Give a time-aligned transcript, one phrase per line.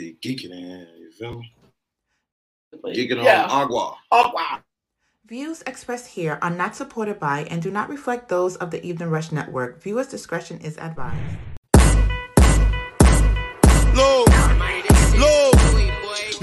[0.00, 0.86] be geeking in.
[0.98, 1.52] You feel me?
[2.94, 3.44] Geeking Yeah.
[3.44, 3.96] on agua.
[4.10, 4.60] Wow.
[5.26, 9.10] Views expressed here are not supported by and do not reflect those of the Evening
[9.10, 9.82] Rush Network.
[9.82, 11.20] Viewers' discretion is advised.
[13.94, 14.39] Look, look.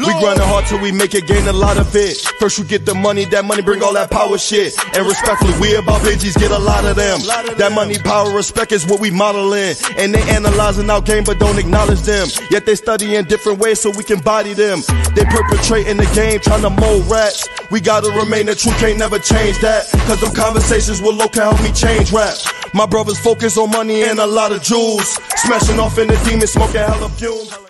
[0.08, 2.16] We grinding hard till we make it, gain a lot of it.
[2.40, 4.74] First you get the money, that money bring all that power shit.
[4.96, 7.20] And respectfully, we about Benjis, get a lot of them.
[7.58, 9.76] That money, power, respect is what we modeling.
[9.98, 12.30] And they analyzing our game but don't acknowledge them.
[12.50, 14.80] Yet they study in different ways so we can body them.
[15.14, 17.46] They perpetrating the game, trying to mold rats.
[17.70, 19.92] We gotta remain the truth, can't never change that.
[20.08, 22.38] Cause them conversations with low can help me change rap.
[22.74, 25.20] My brothers focus on money and a lot of jewels.
[25.36, 27.67] Smashing off in the demon, smoking hella fumes.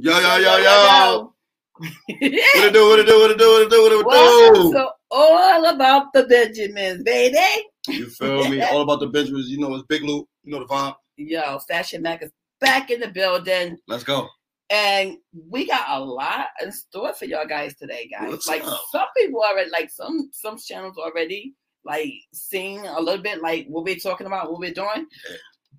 [0.00, 1.34] Yo, yo, yo, yo.
[1.78, 1.88] What
[2.20, 2.88] it do?
[2.88, 3.18] What it do?
[3.18, 3.48] What it do?
[3.52, 3.82] What it do?
[3.82, 4.72] What it Welcome do?
[4.74, 7.64] to all about the Benjamins, baby.
[7.88, 8.62] You feel me?
[8.62, 9.48] All about the Benjamins.
[9.48, 10.28] You know it's Big Loop.
[10.44, 10.94] You know the vibe.
[11.16, 12.30] Yo, Fashion Mac is
[12.60, 14.28] back in the building, Let's go.
[14.70, 15.16] and
[15.50, 18.30] we got a lot in store for y'all guys today, guys.
[18.30, 18.80] What's like up?
[18.92, 23.82] some people already, like some some channels already, like seeing a little bit like what
[23.82, 25.06] we're talking about, what we're doing.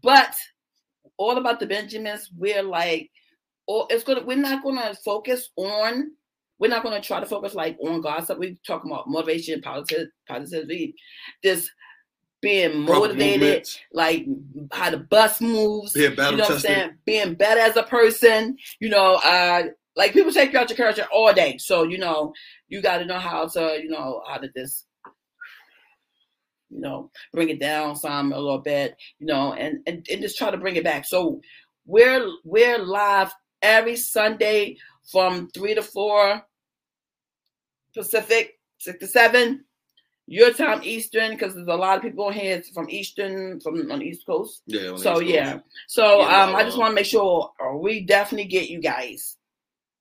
[0.04, 0.34] But
[1.16, 3.10] all about the Benjamins, we're like,
[3.70, 4.24] or it's gonna.
[4.24, 6.12] We're not gonna focus on.
[6.58, 8.40] We're not gonna try to focus like on gossip.
[8.40, 10.96] We're talking about motivation, positive, positivity,
[11.44, 11.70] this
[12.42, 14.26] being motivated, like
[14.72, 15.94] how the bus moves.
[15.94, 16.62] Being you know what I'm tested.
[16.62, 16.92] saying?
[17.06, 18.58] Being better as a person.
[18.80, 21.60] You know, uh, like people take you out your character all day.
[21.60, 22.34] So you know,
[22.70, 24.88] you got to know how to, you know, how to just,
[26.72, 28.96] you know, bring it down some a little bit.
[29.20, 31.06] You know, and and, and just try to bring it back.
[31.06, 31.40] So
[31.86, 34.78] we're we're live every Sunday
[35.12, 36.42] from three to four
[37.96, 39.66] Pacific, six to seven.
[40.28, 44.06] Your time Eastern, because there's a lot of people here from Eastern, from on the
[44.06, 44.62] East Coast.
[44.68, 44.82] Yeah.
[44.90, 47.76] So East Coast, yeah, so Yeah, um, I just uh, want to make sure uh,
[47.76, 49.38] we definitely get you guys.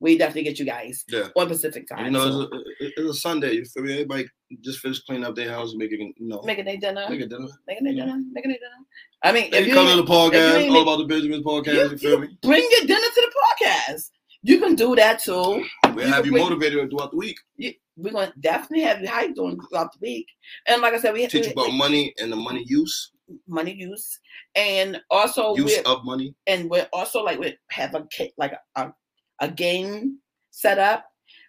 [0.00, 1.28] We definitely get you guys Yeah.
[1.34, 2.04] on Pacific time.
[2.04, 3.52] You know, so it's a, it's a Sunday.
[3.54, 3.92] You feel me?
[3.94, 4.28] Everybody
[4.62, 7.48] just finished cleaning up their house, making you know, making their dinner, making dinner.
[7.66, 8.80] making their dinner, making their dinner.
[9.22, 11.66] I mean, They if you, come to the podcast, all about the Benjamins podcast.
[11.74, 12.28] you, You, feel me?
[12.42, 13.32] bring your dinner to the
[13.66, 14.10] podcast.
[14.42, 15.64] You can do that too.
[15.94, 17.38] We you have you bring- motivated throughout the week.
[17.56, 20.26] You, we're gonna definitely have you hyped on throughout the week.
[20.66, 23.10] And like I said, we have Teach you about money and the money use,
[23.48, 24.20] money use,
[24.54, 26.34] and also use of money.
[26.46, 28.06] and we're also like we have a
[28.38, 28.92] like a, a,
[29.40, 30.18] a game
[30.52, 31.07] set up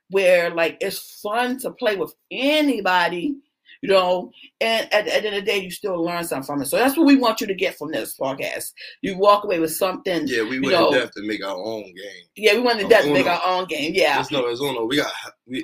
[0.09, 3.36] where like it's fun to play with anybody
[3.81, 6.66] you know and at the end of the day you still learn something from it.
[6.66, 8.74] So that's what we want you to get from this podcast.
[9.02, 11.84] You walk away with something yeah, we went know- in depth to make our own
[11.84, 12.25] game.
[12.36, 14.18] Yeah, we want to depth make our own game yeah.
[14.18, 15.12] Just know as Uno, we got
[15.47, 15.64] we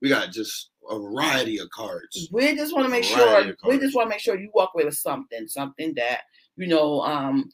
[0.00, 2.28] we got just a variety of cards.
[2.32, 4.84] we just want to make sure we just want to make sure you walk away
[4.84, 6.22] with something something that
[6.56, 7.50] you know um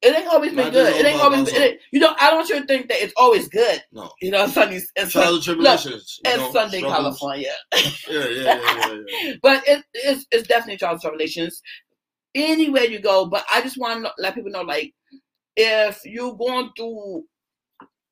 [0.00, 0.94] it ain't always been good.
[0.94, 2.14] It ain't always, it ain't, you know.
[2.20, 3.82] I don't you think that it's always good.
[3.92, 4.10] No.
[4.20, 6.20] You know, Sundays and Trials and tribulations.
[6.24, 7.18] you and know, Sunday, struggles.
[7.18, 7.54] California.
[8.08, 9.32] Yeah, yeah, yeah, yeah, yeah.
[9.42, 11.60] but it, it's, it's definitely and tribulations
[12.34, 13.26] anywhere you go.
[13.26, 14.94] But I just want to let people know, like,
[15.56, 17.24] if you're going through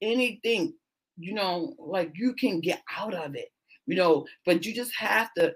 [0.03, 0.75] anything,
[1.17, 3.49] you know, like you can get out of it,
[3.87, 5.55] you know, but you just have to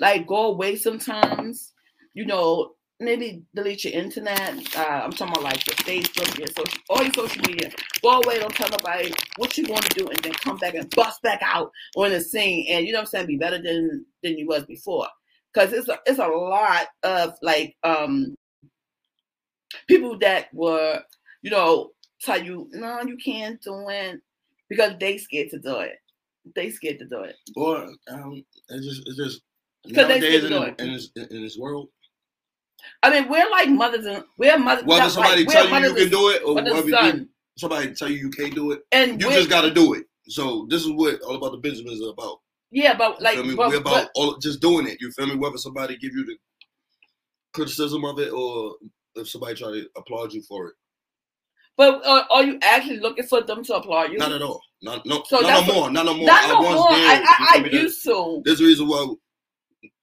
[0.00, 1.72] like go away sometimes,
[2.14, 2.70] you know,
[3.00, 4.76] maybe delete your internet.
[4.76, 7.70] Uh, I'm talking about like your Facebook, your social, all your social media.
[8.02, 10.88] Go away, don't tell nobody what you want to do, and then come back and
[10.94, 14.06] bust back out on the scene, and you know what I'm saying, be better than
[14.22, 15.08] than you was before.
[15.54, 18.36] Cause it's a it's a lot of like um
[19.88, 21.00] people that were,
[21.42, 24.20] you know, tell you, no, you can't do it
[24.68, 25.96] because they scared to do it.
[26.54, 27.36] They scared to do it.
[27.56, 29.40] Or um, it's just it's just
[29.86, 31.88] nowadays in, in, this, in this world,
[33.02, 34.84] I mean, we're like mothers and we're mothers.
[34.84, 38.16] whether somebody like, tell you you can do it or whether you, somebody tell you
[38.16, 40.04] you can't do it, and you just got to do it.
[40.28, 42.38] So this is what all about the business is about.
[42.70, 44.98] yeah, but like, but, We're about but- all, just doing it.
[45.00, 45.36] You feel me?
[45.36, 46.36] Whether somebody give you the
[47.54, 48.74] criticism of it or
[49.14, 50.74] if somebody try to applaud you for it,
[51.76, 54.18] but uh, are you actually looking for them to applaud you?
[54.18, 54.60] not at all.
[54.82, 55.90] Not no, So not no more.
[55.90, 56.26] Not no more.
[56.26, 56.90] Not no once more.
[56.90, 57.06] did.
[57.08, 57.68] I, I, I feel me?
[57.70, 58.42] That- used to.
[58.44, 59.14] There's a reason why.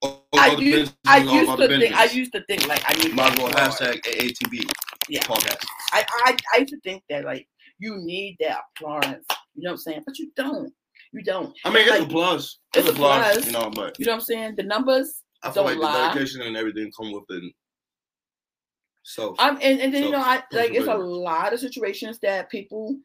[0.02, 1.94] All I used, I used to think.
[1.94, 3.14] I used to think like I need.
[3.14, 4.68] Might well hashtag AATB
[5.08, 5.20] Yeah.
[5.22, 5.64] podcast.
[5.92, 7.46] I, I I used to think that like
[7.78, 9.04] you need that applause.
[9.54, 10.02] You know what I'm saying?
[10.06, 10.72] But you don't.
[11.12, 11.56] You don't.
[11.64, 12.58] I mean, it's Like, a plus.
[12.74, 13.46] it's It's, a plus, plus.
[13.46, 14.54] you know, but You know what I'm saying?
[14.56, 15.92] The numbers I feel don't like lie.
[16.08, 17.52] the dedication and everything come within
[19.04, 19.38] self.
[19.38, 22.96] Um, and, and then you know, I like it's a lot of situations that people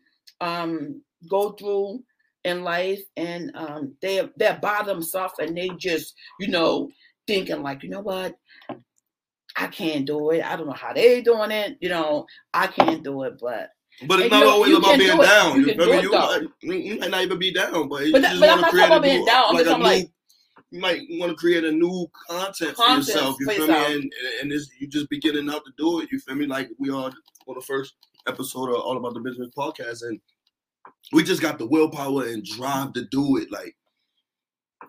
[0.41, 2.01] um go through
[2.43, 6.89] in life, and um they they're by themselves, and they just you know
[7.27, 8.35] thinking like, you know what,
[9.55, 10.43] I can't do it.
[10.43, 11.77] I don't know how they doing it.
[11.81, 13.69] You know, I can't do it, but
[14.07, 15.59] But it's not you know, always about being do down.
[15.59, 15.97] You You, can do me?
[15.97, 18.49] it, You might, you might not even be down, but you But that- just but
[18.49, 19.43] I'm not talking about being down.
[19.49, 19.89] I'm like just a talking new.
[19.89, 20.11] like-
[20.71, 23.35] you might want to create a new content, for yourself.
[23.39, 23.89] You for feel yourself.
[23.89, 23.95] me?
[23.95, 26.11] And and this, you just beginning out to do it.
[26.11, 26.45] You feel me?
[26.45, 27.05] Like we are
[27.47, 27.95] on the first
[28.27, 30.19] episode of All About the Business podcast, and
[31.11, 33.51] we just got the willpower and drive to do it.
[33.51, 33.75] Like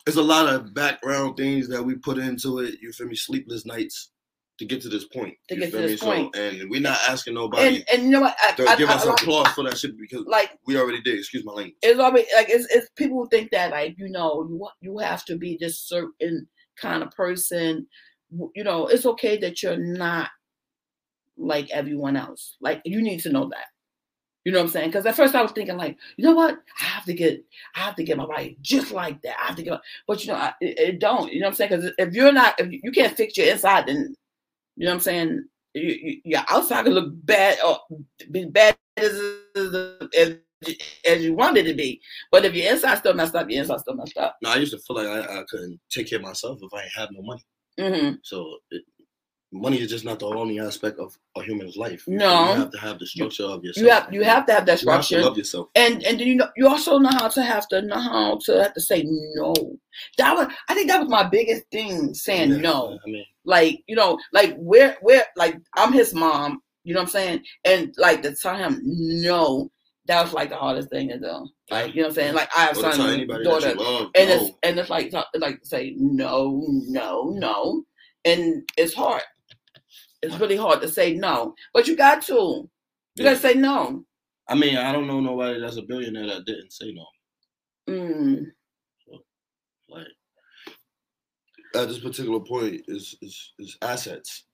[0.07, 2.77] there's a lot of background things that we put into it.
[2.81, 3.17] You feel me?
[3.17, 4.11] Sleepless nights
[4.59, 5.35] to get to this point.
[5.49, 5.87] To get to feel me?
[5.87, 6.35] this point.
[6.37, 8.37] So, and we're not asking nobody And and you know what?
[8.43, 11.01] I, to I, give I- us I- applause for that shit because like we already
[11.03, 11.19] did.
[11.19, 11.77] Excuse my language.
[11.83, 15.25] it's always like it's, it's people who think that like you know you you have
[15.27, 16.47] to be this certain
[16.81, 17.87] kind of person
[18.55, 20.31] you know it's okay that you're not
[21.37, 23.65] like everyone else like you need to know that
[24.45, 26.59] you know what i'm saying because at first i was thinking like you know what
[26.81, 27.45] i have to get
[27.77, 30.25] i have to get my body just like that i have to get my, but
[30.25, 32.59] you know I, it, it don't you know what i'm saying because if you're not
[32.59, 34.15] if you can't fix your inside then
[34.77, 35.45] you know what i'm saying
[35.75, 37.79] you, you, your outside can look bad or
[38.31, 39.21] be bad as,
[40.19, 40.37] as,
[41.07, 42.01] as you want it to be.
[42.31, 44.37] But if your inside still messed up, your inside still messed up.
[44.43, 46.85] No, I used to feel like I, I couldn't take care of myself if I
[46.99, 47.45] have no money.
[47.79, 48.83] hmm So it,
[49.53, 52.05] money is just not the only aspect of a human's life.
[52.07, 52.53] You, No.
[52.53, 53.85] you have to have the structure of yourself.
[53.85, 55.69] You have you have to have that You have to structure, love yourself.
[55.75, 58.63] and and then you know you also know how to have to know how to
[58.63, 59.05] have to say
[59.35, 59.55] no.
[60.19, 62.99] That was I think that was my biggest thing saying Yeah, no.
[63.05, 66.63] I mean, Like you know, like where where like I'm his mom.
[66.85, 67.45] You know what I'm saying?
[67.67, 69.71] And like to tell him no,
[70.07, 71.49] that was like the hardest thing to do.
[71.71, 72.35] Like you know what I'm saying?
[72.35, 74.37] Like I have son, and daughter, love, and no.
[74.47, 77.85] it's and it's like to- like say no, no, no,
[78.25, 79.23] and it's hard.
[80.23, 82.33] It's really hard to say no, but you got to.
[82.35, 82.71] You
[83.17, 83.25] Yeah.
[83.25, 84.05] gotta say no.
[84.49, 87.07] I mean, I don't know nobody that's a billionaire that didn't say no.
[87.89, 88.47] Mm.
[89.89, 90.07] Like
[91.75, 94.45] at this particular point, is is is assets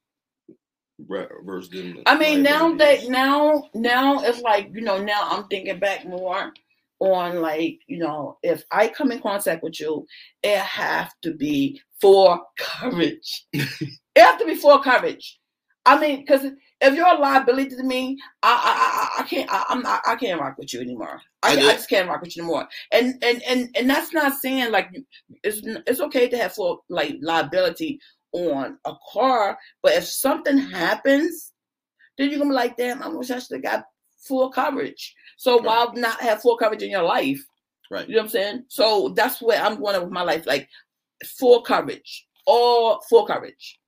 [0.98, 2.02] versus them.
[2.06, 6.52] I mean, now that now now it's like you know now I'm thinking back more
[6.98, 10.06] on like you know if I come in contact with you,
[10.42, 13.46] it have to be for courage.
[13.52, 15.38] it have to be for courage.
[15.86, 16.44] I mean, because
[16.80, 20.16] if you're a liability to me, I I I, I can't I, I'm not I
[20.16, 21.22] can't rock with you anymore.
[21.42, 22.68] I, I I, just can't rock with you anymore.
[22.92, 24.90] And and and and that's not saying like
[25.42, 28.00] it's it's okay to have full like liability
[28.32, 31.52] on a car, but if something happens,
[32.18, 33.84] then you're gonna be like, damn, I wish I should have got
[34.18, 35.14] full coverage.
[35.38, 35.66] So Right.
[35.66, 37.40] why not have full coverage in your life?
[37.90, 38.08] Right.
[38.08, 38.64] You know what I'm saying?
[38.68, 40.68] So that's where I'm going with my life, like
[41.24, 43.78] full coverage, all full coverage.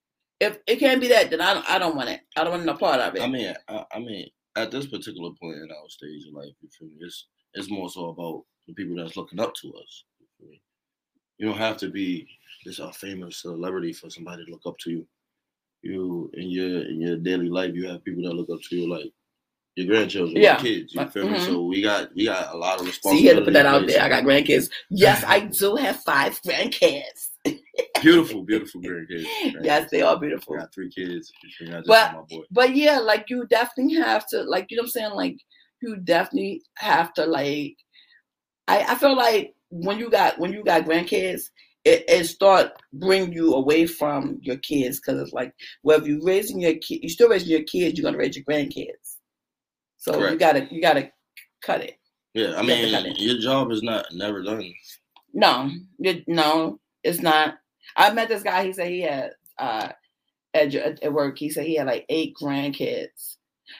[0.40, 2.20] If it can't be that, then I don't, I don't want it.
[2.36, 3.22] I don't want no part of it.
[3.22, 6.68] I mean, I, I mean, at this particular point in our stage of life, you
[6.78, 6.94] feel me?
[7.00, 10.04] It's it's more so about the people that's looking up to us.
[10.20, 10.62] You, feel me?
[11.38, 12.28] you don't have to be
[12.64, 15.06] this uh, famous celebrity for somebody to look up to you.
[15.82, 18.88] You in your in your daily life, you have people that look up to you,
[18.92, 19.10] like
[19.76, 20.56] your grandchildren, your Yeah.
[20.56, 20.94] kids.
[20.94, 21.38] You feel me?
[21.38, 21.46] mhm.
[21.46, 23.22] So we got we got a lot of See, responsibility.
[23.22, 24.02] you had to put that out there.
[24.02, 24.70] I got grandkids.
[24.90, 27.30] Yes, I do have five grandkids.
[28.02, 29.26] beautiful, beautiful grandkids.
[29.62, 30.56] yes, they are I beautiful.
[30.56, 31.32] got three kids.
[31.42, 31.74] You feel me?
[31.74, 32.44] I just But- my boy.
[32.50, 35.36] but yeah, like you definitely have to, like you know what I'm saying, like
[35.82, 37.76] you definitely have to, like
[38.66, 41.42] I I feel like when you got when you got grandkids,
[41.84, 45.52] it, it start bring you away from your kids because it's like
[45.82, 48.44] well, if you raising your kid, you're still raising your kids, you're gonna raise your
[48.44, 49.16] grandkids.
[49.98, 51.10] So you gotta you gotta
[51.62, 51.98] cut it.
[52.34, 54.72] Yeah, I You have to cut mean, your job is not never done.
[55.34, 55.70] No,
[56.26, 57.58] no, it's not.
[57.98, 58.64] I met this guy.
[58.64, 59.88] He said he had uh,
[60.54, 61.36] at, at work.
[61.36, 63.36] He said he had like eight grandkids,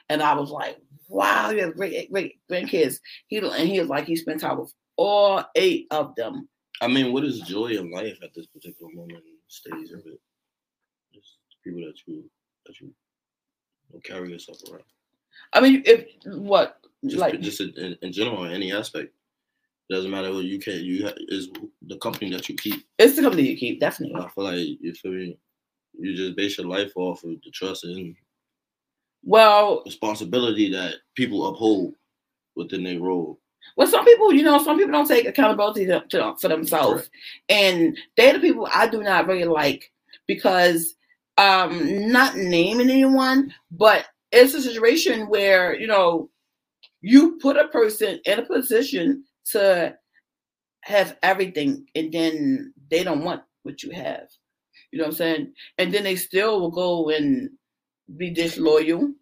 [0.08, 0.76] and I was like,
[1.08, 2.98] "Wow, you have great great grandkids."
[3.28, 6.48] He and he was like, he spent time with all eight of them.
[6.80, 10.20] I mean, what is joy in life at this particular moment and stage of it?
[11.14, 12.24] Just people that you
[12.66, 12.92] that you,
[14.04, 14.84] carry yourself around.
[15.52, 19.14] I mean, if what Just like just in, in general, in any aspect.
[19.90, 20.84] Doesn't matter what you can.
[20.84, 21.48] You is
[21.86, 22.84] the company that you keep.
[22.98, 24.20] it's the company you keep, definitely.
[24.22, 25.38] I feel like you feel me.
[25.98, 28.14] You just base your life off of the trust and
[29.24, 31.94] Well, responsibility that people uphold
[32.54, 33.40] within their role.
[33.76, 37.10] Well, some people, you know, some people don't take accountability to, to, for themselves, Correct.
[37.48, 39.90] and they're the people I do not really like
[40.26, 40.94] because,
[41.38, 46.28] um, not naming anyone, but it's a situation where you know,
[47.00, 49.96] you put a person in a position to
[50.82, 54.28] have everything, and then they don't want what you have.
[54.90, 55.52] You know what I'm saying?
[55.76, 57.50] And then they still will go and
[58.16, 59.12] be disloyal.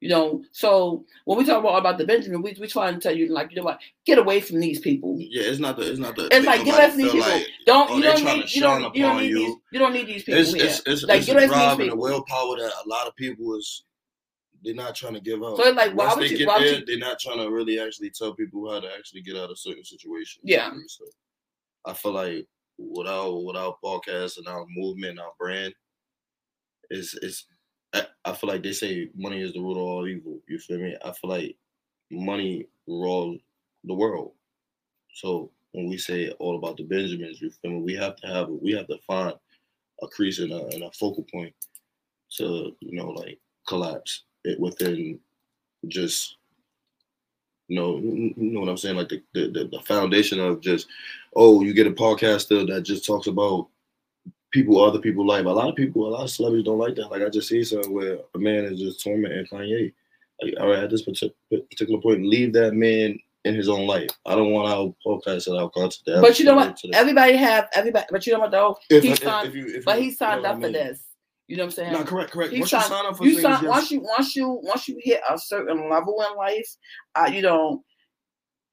[0.00, 3.16] You know, so when we talk about, about the Benjamin, we we trying to tell
[3.16, 5.16] you like, you know what, get away from these people.
[5.18, 5.90] Yeah, it's not the.
[5.90, 6.28] It's not the.
[6.30, 7.28] It's like get away from these people.
[7.28, 9.38] like don't oh, you don't need you don't you don't need you.
[9.38, 11.58] these you don't need these people it's, it's, it's, like it's get a away from
[11.58, 11.98] these drive and people.
[11.98, 13.84] willpower that a lot of people is
[14.64, 15.56] they're not trying to give up.
[15.56, 17.78] So, like, why Once would they you- get there, you- they're not trying to really
[17.78, 20.40] actually tell people how to actually get out of certain situations.
[20.42, 20.72] Yeah.
[20.88, 21.04] So
[21.84, 22.46] I feel like
[22.78, 25.74] without without podcast and our movement, and our brand,
[26.90, 27.44] is is
[27.92, 30.40] I, I feel like they say money is the root of all evil.
[30.48, 30.96] You feel me?
[31.04, 31.56] I feel like
[32.10, 33.40] money rules
[33.84, 34.32] the world.
[35.12, 37.82] So when we say all about the Benjamins, you feel me?
[37.82, 39.34] We have to have we have to find
[40.02, 41.54] a crease and a, and a focal point
[42.38, 45.18] to you know like collapse it within
[45.88, 46.36] just
[47.68, 50.86] you know you know what I'm saying like the the, the, foundation of just
[51.34, 53.68] oh you get a podcaster that just talks about
[54.50, 57.10] people other people life a lot of people a lot of celebrities don't like that
[57.10, 59.92] like I just see something where a man is just tormenting Kanye
[60.42, 64.10] like all right at this partic- particular point leave that man in his own life
[64.26, 66.80] I don't want our podcast and our content But you know what?
[66.92, 68.06] Everybody have everybody.
[68.10, 68.78] But you know what though?
[68.90, 70.68] if, he signed, if you, if but you- he you signed know up I for
[70.70, 71.03] this.
[71.46, 71.92] You know what I'm saying?
[71.92, 72.52] No, correct, correct.
[72.54, 73.70] He Once signed- you sign up for you things, sign, yes.
[73.70, 76.68] once you once you once you hit a certain level in life,
[77.16, 77.84] uh, you know,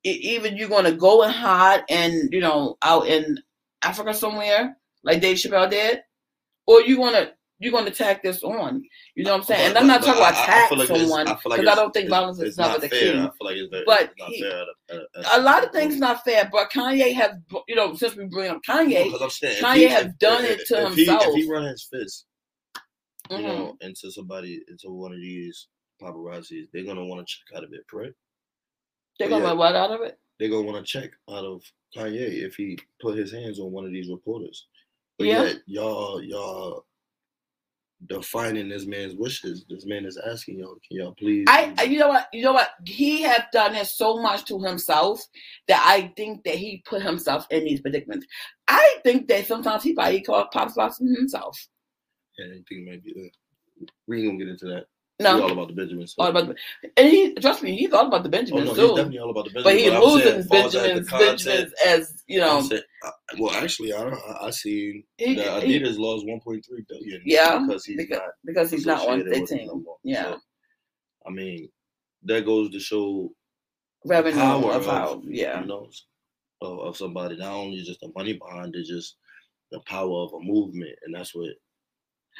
[0.06, 3.38] e- even you're gonna go and hide and you know out in
[3.84, 6.02] Africa somewhere like Dave Chappelle did,
[6.66, 8.82] or you gonna you're gonna tack this on.
[9.16, 9.70] You know what I'm saying?
[9.70, 11.76] and I'm not but- talking about I- I attack feel like someone because like I,
[11.76, 13.12] don't think violence is it's never not the key.
[13.14, 14.64] Like very, But not he- fair.
[14.90, 17.36] a- at a- lot of things not fair, but Kanye has,
[17.68, 20.88] you know, since we bring up Kanye, saying, Kanye he- has done if- it to
[20.88, 21.28] if he- himself.
[21.28, 22.26] If he run his fist,
[23.32, 23.44] you mhm.
[23.44, 25.68] know, into somebody, into one of these
[26.02, 28.14] paparazzis, they're gonna want to check out of it, right?
[29.20, 29.54] they're gonna yeah.
[29.54, 30.20] what out of it?
[30.40, 31.64] They're gonna want to check out of
[31.96, 34.68] Kanye if he put his hands on one of these reporters.
[35.18, 35.44] But Yeah.
[35.44, 36.86] yet, y'all, y'all
[38.08, 39.66] defining this man's wishes.
[39.70, 41.46] This man is asking y'all, can y'all please?
[41.48, 45.22] I, you know what, you know what, he have done it so much to himself
[45.68, 48.26] that I think that he put himself in these predicaments.
[48.68, 51.68] I think that sometimes he probably called pop spots himself.
[52.38, 53.30] Yeah, I think maybe that.
[54.08, 54.86] We ain't gonna get into that.
[55.20, 56.16] No, We all about the Benjamins.
[56.18, 56.56] all about the,
[56.98, 58.96] and he trust me, he's all about the Oh Benjamins no, he's too.
[58.96, 59.64] definitely all about the Benjamins.
[59.64, 62.58] but he's losing as far as, like, the Benjamins, Benjamins as you know.
[62.58, 64.14] I'm saying- I- well, actually, I don't.
[64.14, 67.22] I, I seen He, that he- Adidas lost 1.3 billion.
[67.26, 69.68] Yeah, because he's because, not because he's not on associated their with them team.
[69.86, 69.98] no.
[70.04, 70.40] Yeah, So,
[71.28, 71.70] I mean,
[72.24, 73.32] that goes to show
[74.06, 75.22] revenue power of of, how.
[75.26, 75.90] Yeah, you know,
[76.62, 77.38] of, of somebody.
[77.38, 79.18] Not only just the money behind it, just
[79.72, 81.50] the power of a movement, and that's what.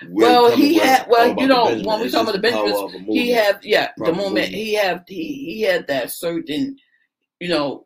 [0.10, 2.76] Well, he had- well, you know, when we talk about the Benjamins,
[3.14, 5.24] he have yeah the moment he have he
[5.56, 6.76] he had that certain
[7.40, 7.86] you know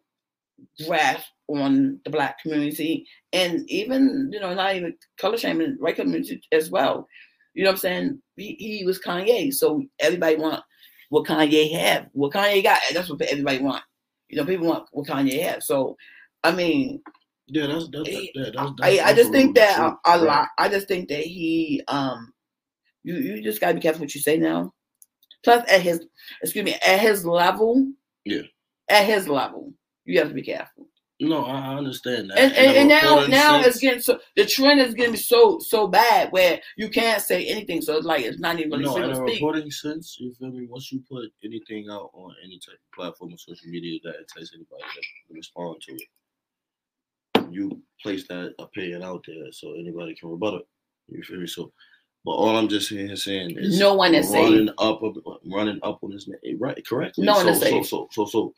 [0.85, 6.41] grasp on the black community and even you know not even color shaming white community
[6.51, 7.07] as well.
[7.53, 8.21] You know what i'm saying?
[8.35, 10.63] He, he was kanye so everybody want
[11.09, 13.83] what kanye have what kanye got that's what everybody want.
[14.29, 15.95] You know people want what kanye have so
[16.43, 17.01] i mean
[17.47, 19.85] Yeah, that's that's, he- that, that's, that's I, I just think that true.
[19.85, 20.21] a, a Right.
[20.27, 20.47] lot.
[20.57, 22.33] I just think that he, um,
[23.03, 24.73] you you just gotta be careful what you say now.
[25.43, 26.05] Plus, at his,
[26.41, 27.91] excuse me, at his level,
[28.25, 28.41] Yeah.
[28.89, 29.73] at his level,
[30.05, 30.87] you have to be careful.
[31.21, 32.37] No, I understand that.
[32.39, 35.87] And and, and now now sense, it's getting so the trend is getting so so
[35.87, 37.81] bad where you can't say anything.
[37.81, 40.65] So it's like it's not even really no, in a reporting sense, you feel me?
[40.67, 44.27] Once you put anything out on any type of platform or social media that it
[44.35, 44.83] takes anybody
[45.29, 46.01] to respond to it,
[47.51, 50.67] you place that opinion out there so anybody can rebut it.
[51.07, 51.47] You feel me?
[51.47, 51.71] So,
[52.23, 54.75] but all I'm just saying, saying is No one is running safe.
[54.79, 55.01] up,
[55.45, 56.85] running up on this man, eh, right?
[56.87, 57.25] Correctly.
[57.25, 57.85] No one so, is so, safe.
[57.87, 58.53] so, so, so,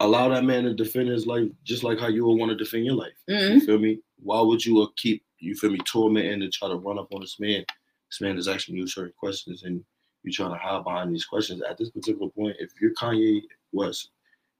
[0.00, 2.84] allow that man to defend his life just like how you would want to defend
[2.86, 3.14] your life.
[3.28, 3.54] Mhm.
[3.54, 4.00] You feel me?
[4.18, 7.20] Why would you uh, keep you feel me tormenting and try to run up on
[7.20, 7.64] this man?
[8.10, 9.84] This man is asking you certain questions and
[10.22, 11.62] you trying to hide behind these questions.
[11.62, 13.42] At this particular point, if you're Kanye
[13.72, 14.10] West,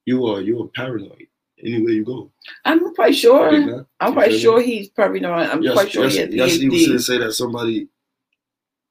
[0.05, 1.27] you are you are paranoid
[1.63, 2.31] anywhere you go.
[2.65, 3.85] I'm quite sure.
[3.99, 5.49] I'm quite sure he's probably not.
[5.49, 6.99] I'm yes, quite sure yes, he has yes, he was PhD.
[7.01, 7.87] say that somebody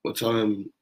[0.05, 0.73] will tell him,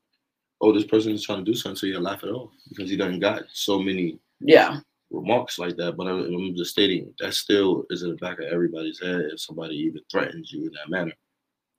[0.60, 2.96] "Oh, this person is trying to do something," so you laugh it off because he
[2.96, 5.96] doesn't got so many Yeah, remarks like that.
[5.96, 9.40] But I'm, I'm just stating that still is in the back of everybody's head if
[9.40, 11.12] somebody even threatens you in that manner.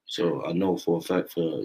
[0.06, 1.64] So I know for a fact for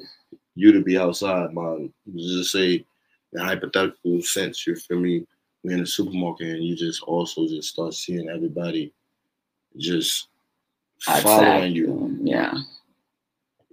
[0.54, 2.84] you to be outside, man, just say
[3.32, 5.26] in hypothetical sense, you feel me?
[5.62, 8.92] We're in the supermarket and you just also just start seeing everybody
[9.76, 10.28] just
[11.00, 12.18] following you.
[12.22, 12.54] Yeah.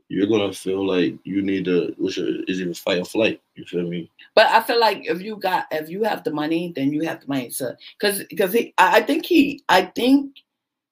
[0.10, 3.42] You're gonna feel like you need to, which is even fight or flight.
[3.56, 4.10] You feel me?
[4.36, 7.22] But I feel like if you got if you have the money, then you have
[7.22, 10.38] the money to because because he I I think he I think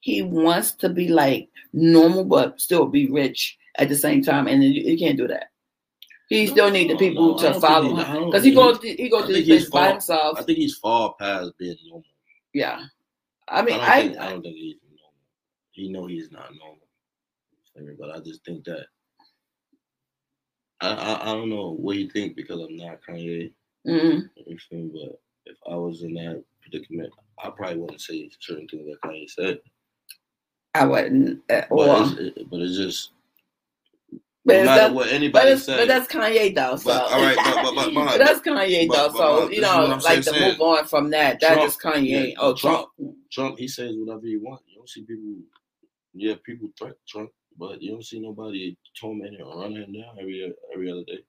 [0.02, 4.64] he wants to be like normal but still be rich at the same time, and
[4.64, 5.50] you, you can't do that.
[6.30, 9.28] He still need the people to follow I him because he to, he I goes
[9.28, 10.40] to he's by himself.
[10.40, 12.04] I think he's far past being normal.
[12.54, 12.84] yeah,
[13.48, 15.14] I mean I I, don't, think, I don't think he's normal.
[15.72, 16.80] He know he's not normal.
[17.76, 17.96] You?
[18.00, 18.86] But I just think that
[20.82, 23.52] I, I I don't know what he think because I'm not Kanye.
[23.88, 24.30] Mhm.
[24.48, 24.90] You feel?
[24.94, 27.14] But if I was in that predicament,
[27.44, 29.60] I probably wouldn't say certain things that Kanye said.
[30.74, 31.42] I wouldn't.
[31.50, 33.12] Uh, But, it's, it, but it's just
[34.46, 35.80] but, no matter that- what anybody it's, says.
[35.80, 36.76] but that's Kanye though.
[36.76, 36.86] So.
[36.92, 39.10] But, all right, but- but- but, But that's Kanye but- though.
[39.10, 41.40] but, so you know, like saying, to move on from that.
[41.40, 42.30] That's Trump, just Kanye.
[42.30, 42.88] yeah, oh, Trump.
[42.98, 43.16] Trump.
[43.32, 44.64] Trump, he says whatever he wants.
[44.68, 45.36] You don't see people,
[46.14, 50.54] yeah, people threat Trump, but you don't see nobody tormenting or running him down every
[50.74, 51.20] every other day.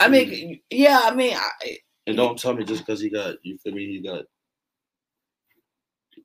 [0.00, 1.00] I mean, yeah.
[1.04, 4.00] I mean, I, And don't tell me just because he got, you feel me, he
[4.00, 4.24] got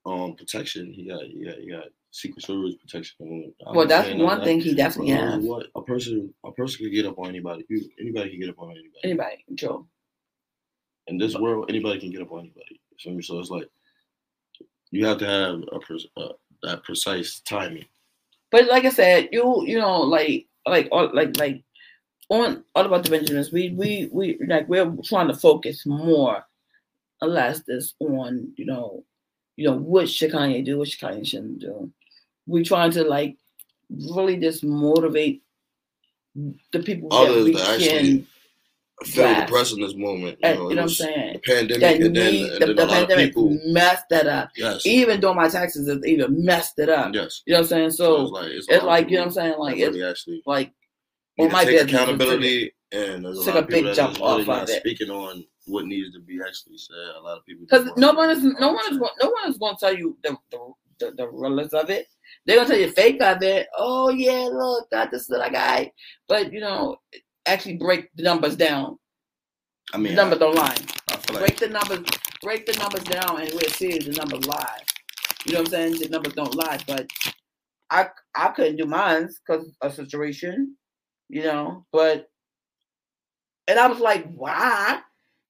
[0.05, 0.91] um protection.
[0.93, 1.83] He got, he got, he got
[2.17, 3.53] Secret Service protection.
[3.73, 4.45] Well, that's one that.
[4.45, 5.43] thing he definitely has.
[5.43, 7.63] What a person, a person can get up on anybody.
[7.69, 8.99] You, anybody can get up on anybody.
[9.03, 9.85] Anybody, Joe.
[11.07, 12.81] In this world, anybody can get up on anybody.
[12.99, 13.21] You?
[13.21, 13.69] So it's like
[14.89, 16.33] you have to have a pres- uh,
[16.63, 17.85] that precise timing.
[18.51, 21.63] But like I said, you you know, like like all like like
[22.29, 26.43] on all about the Benjamins, we we we like we're trying to focus more
[27.21, 29.03] or less this on, you know,
[29.55, 31.91] you know, what should Kanye do, what should Kanye shouldn't do.
[32.47, 33.37] We trying to like
[33.89, 35.43] really just motivate
[36.71, 37.89] the people that Others we that actually
[38.19, 38.27] can
[39.05, 39.45] feel Right.
[39.45, 40.37] depressed in this moment.
[40.43, 41.33] You you know, know what I'm saying?
[41.33, 43.59] the pandemic, That and then, need and then the a lot of pandemic people.
[43.65, 44.49] messed that up.
[44.57, 47.13] Yes, Even though my taxes have even messed it up.
[47.13, 47.43] yes.
[47.45, 47.91] You know what I'm saying?
[47.91, 49.55] So So it's like, it's, it's like, you know what I'm saying?
[49.59, 50.73] Like that it's really actually like
[51.39, 54.17] to my take accountability, and there's a took lot a of people big that jump
[54.17, 54.79] really off not of it.
[54.79, 56.95] speaking on what needs to be actually said.
[57.19, 59.75] A lot of people Because no one is no one is no one is going
[59.75, 62.07] to tell you the the, the, the realness of it.
[62.47, 63.67] They're gonna tell you fake of it.
[63.77, 65.91] Oh yeah, look, got this little guy.
[66.29, 66.95] But you know,
[67.45, 68.97] actually break the numbers down.
[69.93, 70.75] I mean, the numbers I, don't lie.
[71.09, 71.99] Like Break the numbers,
[72.41, 74.79] break the numbers down, and we'll see the numbers lie.
[75.45, 75.99] You know what I'm saying?
[75.99, 76.79] The numbers don't lie.
[76.87, 77.09] But
[77.89, 80.77] I I couldn't do mine because of situation.
[81.27, 82.29] You know, but
[83.67, 85.01] and I was like, why?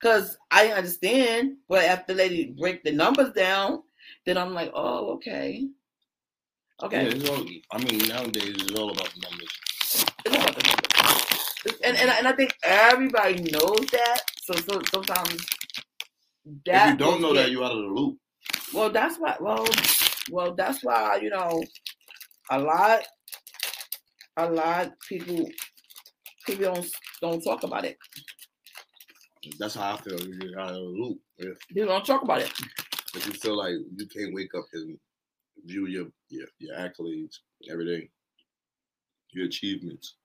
[0.01, 3.83] Because I understand, but after they break the numbers down,
[4.25, 5.67] then I'm like, oh, okay.
[6.83, 7.03] Okay.
[7.03, 9.49] Yeah, it's all, I mean, nowadays it's all about the numbers.
[10.25, 11.77] It's about the numbers.
[11.83, 14.19] And, and, and I think everybody knows that.
[14.43, 15.45] So, so sometimes
[16.65, 18.17] that if you don't know was that, you're out of the loop.
[18.73, 19.35] well, that's why.
[19.39, 19.65] Well,
[20.31, 21.61] well, that's why you know,
[22.51, 23.01] a lot,
[24.37, 25.49] a lot people,
[26.45, 26.87] people don't
[27.21, 27.97] don't talk about it.
[29.59, 30.19] That's how I feel.
[30.19, 31.19] You're out of the loop.
[31.37, 32.51] If, People don't talk about it.
[33.13, 34.97] But you feel like you can't wake up and
[35.65, 37.37] view your your, your accolades,
[37.69, 38.09] everything,
[39.31, 40.15] your achievements.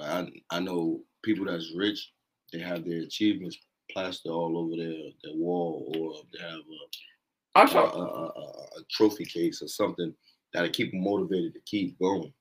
[0.00, 2.12] I I know people that's rich.
[2.52, 3.58] They have their achievements
[3.90, 6.60] plastered all over their, their wall, or they have
[7.56, 10.14] a, a, a, a, a trophy case or something
[10.52, 12.32] that'll keep them motivated to keep going.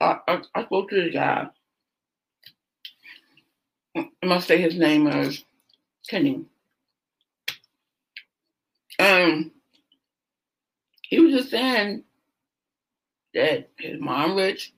[0.00, 1.46] I, I, I spoke to the guy.
[3.96, 5.44] I must say his name is
[6.08, 6.46] Kenny.
[8.98, 9.52] Um,
[11.12, 12.04] he was just saying
[13.34, 14.72] that his mom rich,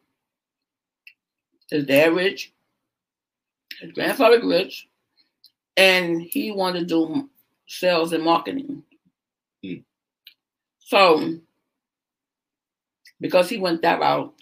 [1.70, 2.52] his dad rich,
[3.80, 4.88] his grandfather rich,
[5.76, 7.30] and he wanted to do
[7.68, 8.82] sales and marketing.
[9.62, 9.74] Hmm.
[10.80, 11.38] So,
[13.20, 14.34] because he went that route,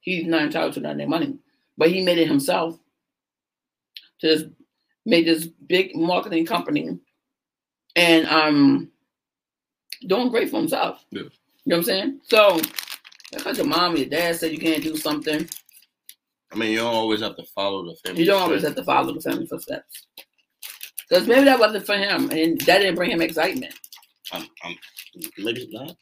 [0.00, 1.36] he's not entitled to none of their money.
[1.76, 2.78] But he made it himself.
[4.20, 4.44] To this,
[5.04, 6.98] made this big marketing company,
[7.96, 8.90] and um,
[10.06, 11.04] doing great for himself.
[11.10, 11.22] Yeah.
[11.22, 11.30] You
[11.66, 12.20] know what I'm saying?
[12.24, 12.60] So,
[13.32, 15.48] because your mom and your dad said you can't do something,
[16.52, 18.20] I mean, you don't always have to follow the family.
[18.20, 20.06] you don't always have to follow the family footsteps.
[21.08, 23.74] Because maybe that wasn't for him, and that didn't bring him excitement.
[24.32, 24.76] I'm, I'm,
[25.38, 25.96] maybe it's not,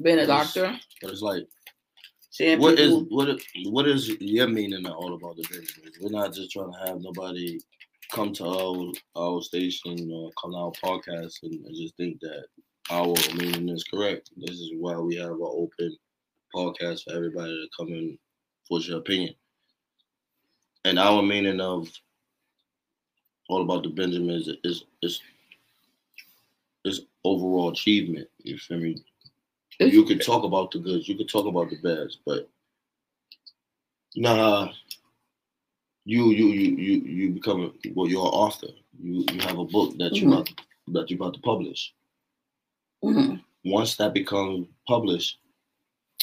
[0.00, 1.46] Being a doctor, but it's like
[2.30, 3.16] seeing what is people.
[3.16, 5.98] what is, what is your meaning of all about the business?
[6.00, 7.60] We're not just trying to have nobody
[8.10, 12.44] come to our our station or come to our podcast and, and just think that
[12.92, 14.30] our meaning is correct.
[14.36, 15.96] This is why we have an open
[16.54, 18.18] podcast for everybody to come in
[18.70, 19.34] voice your opinion.
[20.84, 21.88] And our meaning of
[23.48, 25.20] all about the Benjamins is is
[26.84, 28.28] is overall achievement.
[28.38, 29.02] You feel me?
[29.80, 32.48] you could talk about the goods, you could talk about the bads, but
[34.16, 34.72] nah,
[36.04, 38.68] you you you you you become a, well, you're an author.
[39.00, 40.32] You you have a book that you Mhm.
[40.34, 40.48] about
[40.88, 41.94] that you about to publish.
[43.04, 43.42] Mhm.
[43.64, 45.38] Once that becomes published,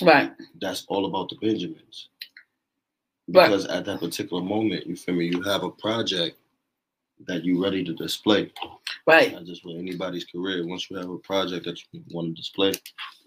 [0.02, 0.32] Right.
[0.62, 2.10] that's all about the Benjamins.
[3.30, 6.38] Because at that particular moment, you feel me, you have a project
[7.28, 8.52] that you're ready to display.
[9.06, 9.34] right.
[9.34, 10.66] Not just with anybody's career.
[10.66, 12.72] Once you have a project that you want to display,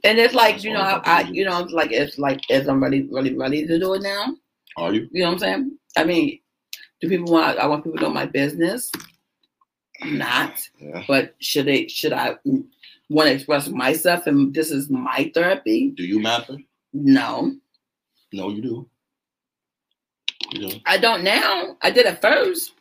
[0.05, 2.83] And it's like, you know, the I, you know, it's like it's like as I'm
[2.83, 4.37] ready, really ready to do it now.
[4.77, 5.09] are you?
[5.13, 5.79] You know what I'm saying?
[5.97, 6.41] I mean,
[7.01, 7.59] do people want?
[7.59, 8.91] I want people to know my business.
[10.01, 10.69] I'm not.
[10.81, 11.05] Yeah.
[11.07, 11.87] But should they?
[11.89, 12.37] Should I
[13.13, 15.91] want to express myself and this is my therapy?
[15.97, 16.57] Do you matter?
[16.93, 17.53] No,
[18.33, 18.89] No, you do.
[20.53, 20.77] You do.
[20.87, 21.77] I don't now.
[21.83, 22.73] I did it first.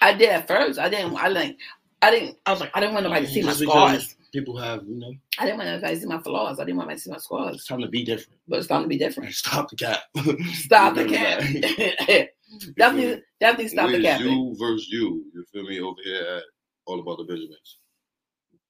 [0.00, 0.78] I did it first.
[0.78, 1.14] I didn't.
[1.16, 1.58] I like.
[2.02, 2.38] I didn't.
[2.46, 4.16] I was like, I didn't want nobody to see my Just scars.
[4.32, 6.60] People have, you know, I didn't want nobody to see my flaws.
[6.60, 7.64] I didn't want anybody to see my it's scars.
[7.66, 8.38] time to be different.
[8.48, 9.34] But it's time to be different.
[9.34, 10.02] Stop the cap.
[10.54, 11.40] Stop the cap.
[12.76, 14.20] definitely, definitely stop the cap.
[14.20, 15.24] you versus you.
[15.34, 15.80] You feel me?
[15.80, 16.42] Over here at
[16.86, 17.79] All About the Benjamins.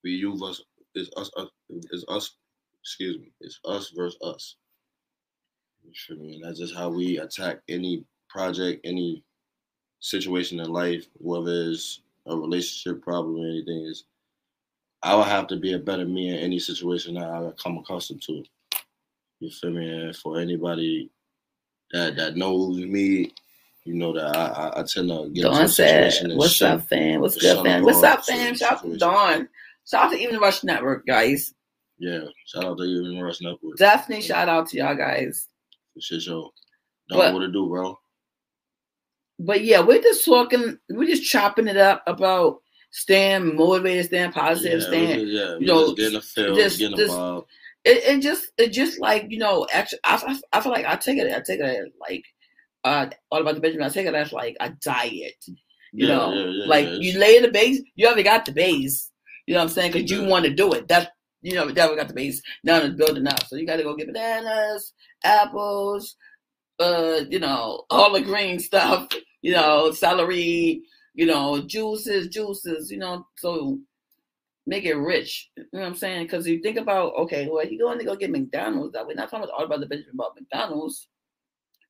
[0.02, 2.36] We you versus it's us, uh, us it's us
[2.82, 3.32] excuse me.
[3.40, 4.56] It's us versus us.
[5.84, 6.34] You feel me?
[6.36, 9.22] And that's just how we attack any project, any
[10.00, 14.04] situation in life, whether it's a relationship problem or anything, is
[15.02, 18.22] I would have to be a better me in any situation that I come accustomed
[18.22, 18.44] to.
[19.40, 19.88] You feel me?
[19.88, 21.10] And for anybody
[21.92, 23.32] that that knows me,
[23.84, 26.80] you know that I, I, I tend to get into Dawn a said, "What's shut-
[26.80, 27.20] up, fam?
[27.20, 27.84] What's good, fam?
[27.84, 28.54] What's up up, fam?
[28.54, 28.96] Shout out to.
[28.98, 29.48] Dawn.
[29.90, 31.52] Shout out to Even Rush Network, guys.
[31.98, 33.76] Yeah, shout out to Even Russ Network.
[33.76, 35.46] Definitely shout out to y'all guys.
[35.98, 36.50] Shit show.
[37.08, 37.98] Don't But- know what to do, bro.
[39.38, 40.78] But yeah, we're just talking.
[40.90, 42.58] We're just chopping it up about
[42.92, 45.20] staying motivated, staying positive, yeah, staying.
[45.20, 47.46] just, yeah, we know, just getting a feel, just- getting just- vibe.
[47.84, 50.16] it, it just it just like you know actually I,
[50.52, 52.24] I, I feel like I take it I take it as like
[52.84, 55.56] uh all about the Benjamin I take it as like a diet you
[56.06, 59.09] Yeah, know yeah, like you lay the base you already got the base
[59.46, 61.06] you know what I'm saying because you want to do it that's
[61.42, 63.82] you know that we got the base now it's building up so you got to
[63.82, 64.92] go get bananas
[65.24, 66.16] apples
[66.78, 69.08] uh you know all the green stuff
[69.42, 70.82] you know celery
[71.14, 73.78] you know juices juices you know so
[74.66, 75.50] make it rich.
[75.56, 76.24] You know what I'm saying?
[76.24, 78.92] Because you think about, okay, well, you going to go get McDonald's.
[78.92, 81.08] That we're not talking about all about the Benjamin about McDonald's.